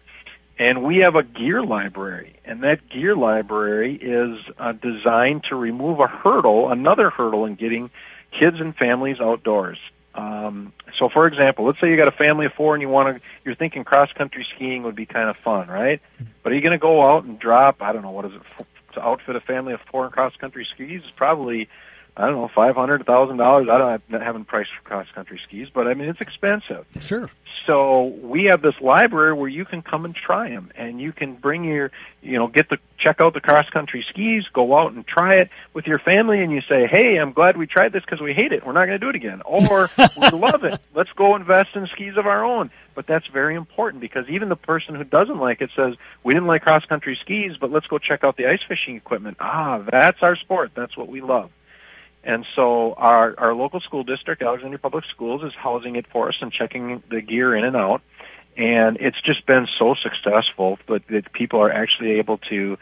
and 0.59 0.83
we 0.83 0.97
have 0.97 1.15
a 1.15 1.23
gear 1.23 1.63
library. 1.63 2.35
And 2.45 2.63
that 2.63 2.89
gear 2.89 3.15
library 3.15 3.95
is 3.95 4.39
uh, 4.57 4.73
designed 4.73 5.45
to 5.45 5.55
remove 5.55 5.99
a 5.99 6.07
hurdle, 6.07 6.69
another 6.69 7.09
hurdle 7.09 7.45
in 7.45 7.55
getting 7.55 7.89
kids 8.37 8.59
and 8.59 8.75
families 8.75 9.17
outdoors. 9.19 9.79
Um, 10.15 10.73
so, 10.97 11.09
for 11.09 11.25
example, 11.25 11.65
let's 11.65 11.79
say 11.79 11.89
you 11.89 11.97
got 11.97 12.07
a 12.07 12.11
family 12.11 12.45
of 12.45 12.53
four 12.53 12.75
and 12.75 12.81
you 12.81 12.89
want 12.89 13.15
to, 13.15 13.21
you're 13.43 13.55
thinking 13.55 13.83
cross 13.83 14.11
country 14.13 14.45
skiing 14.55 14.83
would 14.83 14.95
be 14.95 15.07
kind 15.07 15.29
of 15.29 15.37
fun, 15.37 15.67
right? 15.67 16.01
But 16.43 16.51
are 16.51 16.55
you 16.55 16.61
going 16.61 16.73
to 16.73 16.77
go 16.77 17.03
out 17.03 17.23
and 17.23 17.39
drop, 17.39 17.81
I 17.81 17.93
don't 17.93 18.03
know, 18.03 18.11
what 18.11 18.25
is 18.25 18.33
it, 18.33 18.67
to 18.93 19.03
outfit 19.03 19.35
a 19.35 19.41
family 19.41 19.73
of 19.73 19.79
four 19.91 20.09
cross 20.09 20.35
country 20.35 20.67
skis? 20.73 21.03
is 21.03 21.11
probably, 21.15 21.69
I 22.15 22.27
don't 22.27 22.35
know, 22.35 22.49
five 22.53 22.75
hundred 22.75 23.05
thousand 23.05 23.37
dollars. 23.37 23.67
I 23.69 23.77
don't, 23.77 24.21
I 24.21 24.23
haven't 24.23 24.45
priced 24.45 24.69
for 24.71 24.87
cross 24.87 25.07
country 25.15 25.39
skis, 25.47 25.69
but 25.73 25.87
I 25.87 25.95
mean, 25.95 26.09
it's 26.09 26.21
expensive. 26.21 26.85
Sure. 26.99 27.29
So 27.65 28.03
we 28.21 28.45
have 28.45 28.61
this 28.61 28.75
library 28.81 29.33
where 29.33 29.47
you 29.47 29.63
can 29.63 29.81
come 29.81 30.05
and 30.05 30.13
try 30.13 30.49
them, 30.49 30.71
and 30.75 30.99
you 30.99 31.13
can 31.13 31.35
bring 31.35 31.63
your, 31.63 31.91
you 32.21 32.37
know, 32.37 32.47
get 32.47 32.69
the 32.69 32.77
check 32.97 33.21
out 33.21 33.33
the 33.33 33.41
cross 33.41 33.69
country 33.69 34.05
skis, 34.09 34.45
go 34.51 34.77
out 34.77 34.91
and 34.91 35.07
try 35.07 35.35
it 35.35 35.49
with 35.73 35.87
your 35.87 35.97
family, 35.97 36.41
and 36.41 36.51
you 36.51 36.61
say, 36.61 36.85
"Hey, 36.85 37.17
I'm 37.17 37.31
glad 37.31 37.57
we 37.57 37.65
tried 37.65 37.93
this 37.93 38.03
because 38.03 38.21
we 38.21 38.33
hate 38.33 38.51
it. 38.51 38.65
We're 38.65 38.73
not 38.73 38.85
going 38.85 38.99
to 38.99 39.05
do 39.05 39.09
it 39.09 39.15
again," 39.15 39.41
or 39.45 39.89
"We 40.17 40.29
love 40.31 40.65
it. 40.65 40.79
Let's 40.93 41.11
go 41.13 41.35
invest 41.35 41.69
in 41.75 41.87
skis 41.87 42.17
of 42.17 42.27
our 42.27 42.43
own." 42.43 42.69
But 42.95 43.07
that's 43.07 43.25
very 43.25 43.55
important 43.55 44.01
because 44.01 44.29
even 44.29 44.49
the 44.49 44.55
person 44.55 44.93
who 44.93 45.03
doesn't 45.03 45.39
like 45.39 45.61
it 45.61 45.71
says, 45.75 45.95
"We 46.23 46.33
didn't 46.33 46.47
like 46.47 46.61
cross 46.61 46.85
country 46.85 47.17
skis, 47.19 47.57
but 47.57 47.71
let's 47.71 47.87
go 47.87 47.97
check 47.97 48.23
out 48.23 48.37
the 48.37 48.45
ice 48.45 48.61
fishing 48.67 48.97
equipment." 48.97 49.37
Ah, 49.39 49.79
that's 49.89 50.21
our 50.21 50.35
sport. 50.35 50.71
That's 50.75 50.95
what 50.95 51.07
we 51.07 51.21
love. 51.21 51.49
And 52.23 52.45
so 52.55 52.93
our, 52.93 53.35
our 53.37 53.53
local 53.53 53.81
school 53.81 54.03
district, 54.03 54.41
Alexandria 54.41 54.79
Public 54.79 55.05
Schools, 55.05 55.43
is 55.43 55.53
housing 55.53 55.95
it 55.97 56.05
for 56.07 56.29
us 56.29 56.37
and 56.41 56.51
checking 56.51 57.03
the 57.09 57.21
gear 57.21 57.55
in 57.55 57.65
and 57.65 57.75
out. 57.75 58.01
And 58.55 58.97
it's 58.99 59.19
just 59.21 59.45
been 59.45 59.67
so 59.77 59.95
successful 59.95 60.79
that, 60.87 61.07
that 61.07 61.33
people 61.33 61.59
are 61.59 61.71
actually 61.71 62.11
able 62.11 62.37
to 62.49 62.77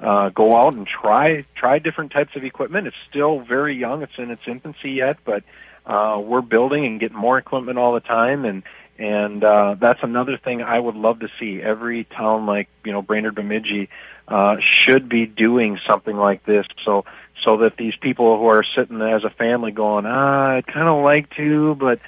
uh, 0.00 0.28
go 0.28 0.56
out 0.56 0.74
and 0.74 0.86
try 0.86 1.46
try 1.54 1.78
different 1.78 2.12
types 2.12 2.36
of 2.36 2.44
equipment. 2.44 2.86
It's 2.86 2.96
still 3.08 3.40
very 3.40 3.74
young; 3.76 4.02
it's 4.02 4.18
in 4.18 4.30
its 4.30 4.42
infancy 4.46 4.90
yet, 4.90 5.18
but 5.24 5.44
uh, 5.86 6.20
we're 6.22 6.42
building 6.42 6.84
and 6.84 7.00
getting 7.00 7.16
more 7.16 7.38
equipment 7.38 7.78
all 7.78 7.94
the 7.94 8.00
time. 8.00 8.44
And 8.44 8.64
and 8.98 9.42
uh, 9.42 9.76
that's 9.80 10.00
another 10.02 10.36
thing 10.36 10.62
I 10.62 10.78
would 10.78 10.94
love 10.94 11.20
to 11.20 11.28
see. 11.40 11.62
Every 11.62 12.04
town 12.04 12.44
like 12.46 12.68
you 12.84 12.92
know 12.92 13.02
Brainerd, 13.02 13.34
Bemidji, 13.34 13.88
uh, 14.28 14.56
should 14.60 15.08
be 15.08 15.26
doing 15.26 15.78
something 15.88 16.16
like 16.16 16.44
this. 16.44 16.66
So 16.84 17.04
so 17.42 17.58
that 17.58 17.76
these 17.76 17.94
people 17.96 18.38
who 18.38 18.46
are 18.46 18.62
sitting 18.62 19.00
as 19.02 19.24
a 19.24 19.30
family 19.30 19.70
going, 19.72 20.06
ah, 20.06 20.52
I'd 20.52 20.66
kind 20.66 20.88
of 20.88 21.02
like 21.04 21.28
to, 21.36 21.74
but 21.74 21.98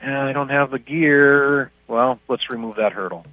eh, 0.00 0.10
I 0.10 0.32
don't 0.32 0.48
have 0.48 0.70
the 0.70 0.78
gear. 0.78 1.70
Well, 1.88 2.18
let's 2.28 2.48
remove 2.50 2.76
that 2.76 2.92
hurdle. 2.92 3.26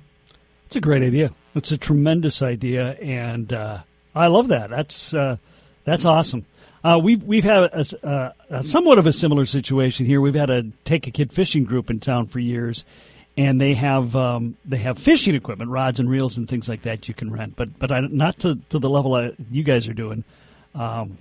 It's 0.66 0.76
a 0.76 0.82
great 0.82 1.04
idea. 1.04 1.32
It's 1.56 1.72
a 1.72 1.78
tremendous 1.78 2.42
idea, 2.42 2.94
and 2.94 3.54
uh, 3.54 3.80
I 4.16 4.28
love 4.28 4.48
that. 4.50 4.70
That's 4.72 5.14
uh, 5.14 5.38
that's 5.86 6.06
awesome. 6.06 6.46
Uh, 6.84 7.00
we've 7.02 7.24
we've 7.24 7.44
had 7.44 7.64
a, 7.66 7.78
s- 7.78 7.94
uh, 7.94 8.34
a 8.50 8.64
somewhat 8.64 8.98
of 8.98 9.06
a 9.08 9.14
similar 9.14 9.46
situation 9.46 10.06
here. 10.06 10.20
We've 10.20 10.34
had 10.36 10.50
a 10.50 10.64
take 10.84 11.08
a 11.08 11.12
kid 11.12 11.32
fishing 11.32 11.64
group 11.64 11.90
in 11.90 12.00
town 12.00 12.28
for 12.28 12.40
years, 12.40 12.84
and 13.38 13.60
they 13.60 13.74
have 13.74 14.16
um, 14.16 14.58
they 14.66 14.78
have 14.78 15.00
fishing 15.00 15.36
equipment, 15.36 15.72
rods 15.72 16.00
and 16.00 16.10
reels 16.10 16.38
and 16.38 16.48
things 16.48 16.70
like 16.70 16.84
that 16.84 17.08
you 17.08 17.14
can 17.14 17.32
rent, 17.32 17.56
but 17.56 17.78
but 17.80 17.92
I, 17.92 18.02
not 18.02 18.40
to 18.40 18.56
to 18.70 18.80
the 18.80 18.90
level 18.90 19.16
I, 19.16 19.32
you 19.52 19.64
guys 19.64 19.88
are 19.88 19.94
doing. 19.94 20.24
Um, 20.76 21.18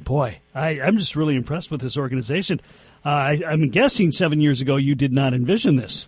boy, 0.00 0.38
I, 0.54 0.80
I'm 0.80 0.98
just 0.98 1.16
really 1.16 1.36
impressed 1.36 1.70
with 1.70 1.80
this 1.80 1.96
organization. 1.96 2.60
Uh, 3.04 3.08
I, 3.08 3.42
I'm 3.46 3.68
guessing 3.70 4.12
seven 4.12 4.40
years 4.40 4.60
ago 4.60 4.76
you 4.76 4.94
did 4.94 5.12
not 5.12 5.34
envision 5.34 5.76
this. 5.76 6.06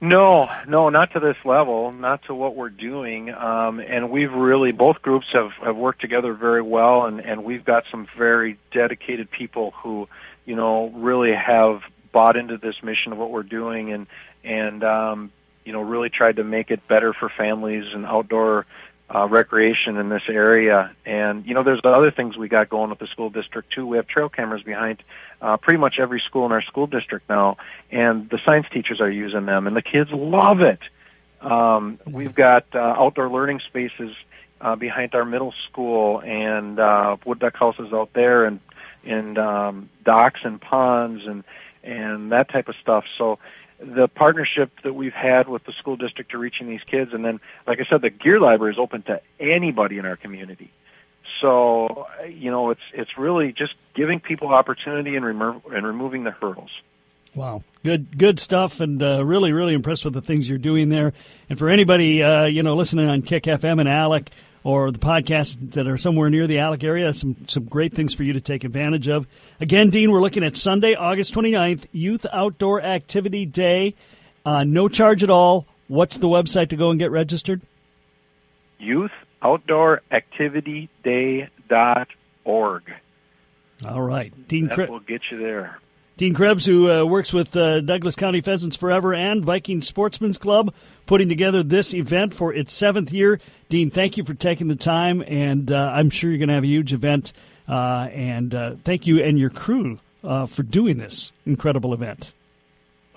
No, 0.00 0.48
no, 0.68 0.90
not 0.90 1.12
to 1.12 1.20
this 1.20 1.36
level, 1.44 1.90
not 1.90 2.24
to 2.24 2.34
what 2.34 2.56
we're 2.56 2.68
doing. 2.68 3.32
Um, 3.32 3.78
and 3.80 4.10
we've 4.10 4.32
really, 4.32 4.70
both 4.70 5.00
groups 5.00 5.26
have, 5.32 5.52
have 5.62 5.76
worked 5.76 6.02
together 6.02 6.34
very 6.34 6.60
well, 6.60 7.06
and, 7.06 7.20
and 7.20 7.42
we've 7.42 7.64
got 7.64 7.84
some 7.90 8.06
very 8.18 8.58
dedicated 8.70 9.30
people 9.30 9.70
who, 9.70 10.08
you 10.44 10.56
know, 10.56 10.88
really 10.90 11.32
have 11.32 11.80
bought 12.14 12.36
into 12.36 12.56
this 12.56 12.76
mission 12.82 13.12
of 13.12 13.18
what 13.18 13.30
we're 13.30 13.42
doing 13.42 13.92
and, 13.92 14.06
and, 14.42 14.82
um, 14.82 15.32
you 15.64 15.72
know, 15.72 15.82
really 15.82 16.08
tried 16.08 16.36
to 16.36 16.44
make 16.44 16.70
it 16.70 16.86
better 16.88 17.12
for 17.12 17.28
families 17.28 17.84
and 17.92 18.06
outdoor 18.06 18.64
uh, 19.14 19.26
recreation 19.28 19.96
in 19.98 20.08
this 20.08 20.22
area. 20.28 20.94
And, 21.04 21.44
you 21.44 21.54
know, 21.54 21.62
there's 21.62 21.80
other 21.84 22.10
things 22.10 22.36
we 22.36 22.48
got 22.48 22.70
going 22.70 22.90
with 22.90 23.00
the 23.00 23.06
school 23.08 23.30
district 23.30 23.72
too. 23.72 23.86
We 23.86 23.96
have 23.96 24.06
trail 24.06 24.28
cameras 24.28 24.62
behind 24.62 25.02
uh, 25.42 25.56
pretty 25.56 25.78
much 25.78 25.98
every 25.98 26.20
school 26.20 26.46
in 26.46 26.52
our 26.52 26.62
school 26.62 26.86
district 26.86 27.28
now, 27.28 27.58
and 27.90 28.30
the 28.30 28.38
science 28.44 28.66
teachers 28.72 29.00
are 29.00 29.10
using 29.10 29.44
them, 29.44 29.66
and 29.66 29.76
the 29.76 29.82
kids 29.82 30.10
love 30.10 30.60
it. 30.60 30.80
Um, 31.40 31.98
we've 32.06 32.34
got 32.34 32.64
uh, 32.74 32.78
outdoor 32.78 33.28
learning 33.28 33.60
spaces 33.66 34.16
uh, 34.60 34.76
behind 34.76 35.14
our 35.14 35.26
middle 35.26 35.52
school 35.68 36.22
and 36.22 36.78
uh, 36.78 37.16
wood 37.26 37.40
duck 37.40 37.56
houses 37.56 37.92
out 37.92 38.10
there 38.14 38.46
and 38.46 38.60
and 39.04 39.36
um, 39.36 39.90
docks 40.02 40.40
and 40.44 40.58
ponds 40.58 41.26
and 41.26 41.44
and 41.84 42.32
that 42.32 42.48
type 42.48 42.68
of 42.68 42.74
stuff. 42.80 43.04
So 43.18 43.38
the 43.78 44.08
partnership 44.08 44.70
that 44.82 44.94
we've 44.94 45.12
had 45.12 45.48
with 45.48 45.64
the 45.64 45.72
school 45.72 45.96
district 45.96 46.30
to 46.30 46.38
reaching 46.38 46.68
these 46.68 46.82
kids, 46.86 47.12
and 47.12 47.24
then, 47.24 47.40
like 47.66 47.80
I 47.80 47.84
said, 47.84 48.02
the 48.02 48.10
gear 48.10 48.40
library 48.40 48.72
is 48.72 48.78
open 48.78 49.02
to 49.02 49.20
anybody 49.38 49.98
in 49.98 50.06
our 50.06 50.16
community. 50.16 50.70
So 51.40 52.06
you 52.28 52.50
know, 52.50 52.70
it's 52.70 52.80
it's 52.92 53.18
really 53.18 53.52
just 53.52 53.74
giving 53.94 54.20
people 54.20 54.48
opportunity 54.48 55.16
and, 55.16 55.24
remo- 55.24 55.62
and 55.70 55.86
removing 55.86 56.24
the 56.24 56.30
hurdles. 56.30 56.70
Wow, 57.34 57.64
good 57.82 58.16
good 58.16 58.38
stuff, 58.38 58.80
and 58.80 59.02
uh, 59.02 59.24
really 59.24 59.52
really 59.52 59.74
impressed 59.74 60.04
with 60.04 60.14
the 60.14 60.22
things 60.22 60.48
you're 60.48 60.58
doing 60.58 60.88
there. 60.88 61.12
And 61.50 61.58
for 61.58 61.68
anybody 61.68 62.22
uh, 62.22 62.44
you 62.44 62.62
know 62.62 62.76
listening 62.76 63.08
on 63.08 63.22
Kick 63.22 63.44
FM 63.44 63.80
and 63.80 63.88
Alex 63.88 64.26
or 64.64 64.90
the 64.90 64.98
podcasts 64.98 65.56
that 65.72 65.86
are 65.86 65.98
somewhere 65.98 66.30
near 66.30 66.46
the 66.46 66.58
Alex 66.58 66.82
area, 66.82 67.12
some 67.12 67.36
some 67.46 67.64
great 67.64 67.92
things 67.92 68.14
for 68.14 68.24
you 68.24 68.32
to 68.32 68.40
take 68.40 68.64
advantage 68.64 69.06
of. 69.06 69.26
Again, 69.60 69.90
Dean, 69.90 70.10
we're 70.10 70.22
looking 70.22 70.42
at 70.42 70.56
Sunday, 70.56 70.94
August 70.94 71.34
29th, 71.34 71.86
Youth 71.92 72.26
Outdoor 72.32 72.80
Activity 72.80 73.44
Day. 73.46 73.94
Uh, 74.44 74.64
no 74.64 74.88
charge 74.88 75.22
at 75.22 75.30
all. 75.30 75.66
What's 75.86 76.16
the 76.16 76.28
website 76.28 76.70
to 76.70 76.76
go 76.76 76.90
and 76.90 76.98
get 76.98 77.10
registered? 77.10 77.60
Youth 78.78 79.12
Outdoor 79.42 80.02
Activity 80.10 80.88
Day.org. 81.02 82.82
All 83.86 84.02
right. 84.02 84.48
Dean 84.48 84.68
that 84.68 84.88
will 84.88 85.00
get 85.00 85.22
you 85.30 85.38
there. 85.38 85.78
Dean 86.16 86.32
Krebs, 86.32 86.64
who 86.64 86.88
uh, 86.88 87.04
works 87.04 87.32
with 87.32 87.56
uh, 87.56 87.80
Douglas 87.80 88.14
County 88.14 88.40
Pheasants 88.40 88.76
Forever 88.76 89.14
and 89.14 89.44
Viking 89.44 89.82
Sportsman's 89.82 90.38
Club, 90.38 90.72
putting 91.06 91.28
together 91.28 91.64
this 91.64 91.92
event 91.92 92.32
for 92.32 92.54
its 92.54 92.72
seventh 92.72 93.12
year. 93.12 93.40
Dean, 93.68 93.90
thank 93.90 94.16
you 94.16 94.22
for 94.22 94.34
taking 94.34 94.68
the 94.68 94.76
time, 94.76 95.24
and 95.26 95.72
uh, 95.72 95.90
I'm 95.92 96.10
sure 96.10 96.30
you're 96.30 96.38
going 96.38 96.48
to 96.48 96.54
have 96.54 96.62
a 96.62 96.68
huge 96.68 96.92
event. 96.92 97.32
Uh, 97.66 98.08
and 98.12 98.54
uh, 98.54 98.74
thank 98.84 99.08
you 99.08 99.24
and 99.24 99.38
your 99.38 99.50
crew 99.50 99.98
uh, 100.22 100.46
for 100.46 100.62
doing 100.62 100.98
this 100.98 101.32
incredible 101.46 101.92
event. 101.92 102.32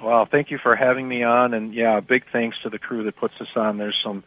Well, 0.02 0.26
thank 0.26 0.50
you 0.50 0.58
for 0.58 0.76
having 0.76 1.08
me 1.08 1.22
on, 1.22 1.54
and 1.54 1.76
yeah, 1.76 2.00
big 2.00 2.24
thanks 2.32 2.58
to 2.64 2.70
the 2.70 2.80
crew 2.80 3.04
that 3.04 3.16
puts 3.16 3.40
us 3.40 3.50
on. 3.56 3.78
There's 3.78 4.00
some 4.04 4.24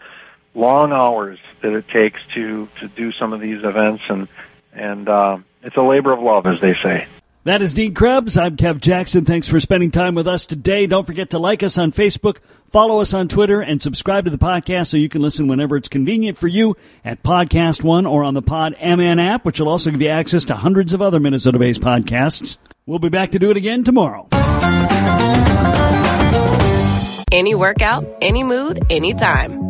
long 0.54 0.92
hours 0.92 1.40
that 1.62 1.72
it 1.72 1.88
takes 1.88 2.20
to 2.34 2.68
to 2.80 2.88
do 2.88 3.10
some 3.12 3.32
of 3.32 3.40
these 3.40 3.64
events, 3.64 4.02
and 4.08 4.28
and 4.72 5.44
it's 5.62 5.76
a 5.76 5.82
labor 5.82 6.12
of 6.12 6.20
love, 6.20 6.46
as 6.46 6.60
they 6.60 6.74
say. 6.74 7.06
That 7.44 7.62
is 7.62 7.72
Dean 7.72 7.94
Krebs. 7.94 8.36
I'm 8.36 8.58
Kev 8.58 8.80
Jackson. 8.80 9.24
Thanks 9.24 9.48
for 9.48 9.60
spending 9.60 9.90
time 9.90 10.14
with 10.14 10.28
us 10.28 10.44
today. 10.44 10.86
Don't 10.86 11.06
forget 11.06 11.30
to 11.30 11.38
like 11.38 11.62
us 11.62 11.78
on 11.78 11.90
Facebook, 11.90 12.36
follow 12.70 13.00
us 13.00 13.14
on 13.14 13.28
Twitter, 13.28 13.62
and 13.62 13.80
subscribe 13.80 14.26
to 14.26 14.30
the 14.30 14.36
podcast 14.36 14.88
so 14.88 14.98
you 14.98 15.08
can 15.08 15.22
listen 15.22 15.48
whenever 15.48 15.74
it's 15.74 15.88
convenient 15.88 16.36
for 16.36 16.48
you 16.48 16.76
at 17.02 17.22
Podcast 17.22 17.82
One 17.82 18.04
or 18.04 18.24
on 18.24 18.34
the 18.34 18.42
Pod 18.42 18.76
MN 18.82 19.18
app, 19.18 19.46
which 19.46 19.58
will 19.58 19.70
also 19.70 19.90
give 19.90 20.02
you 20.02 20.08
access 20.08 20.44
to 20.44 20.54
hundreds 20.54 20.92
of 20.92 21.00
other 21.00 21.18
Minnesota 21.18 21.58
based 21.58 21.80
podcasts. 21.80 22.58
We'll 22.84 22.98
be 22.98 23.08
back 23.08 23.30
to 23.30 23.38
do 23.38 23.50
it 23.50 23.56
again 23.56 23.84
tomorrow. 23.84 24.28
Any 27.32 27.54
workout, 27.54 28.04
any 28.20 28.42
mood, 28.42 28.84
anytime. 28.90 29.69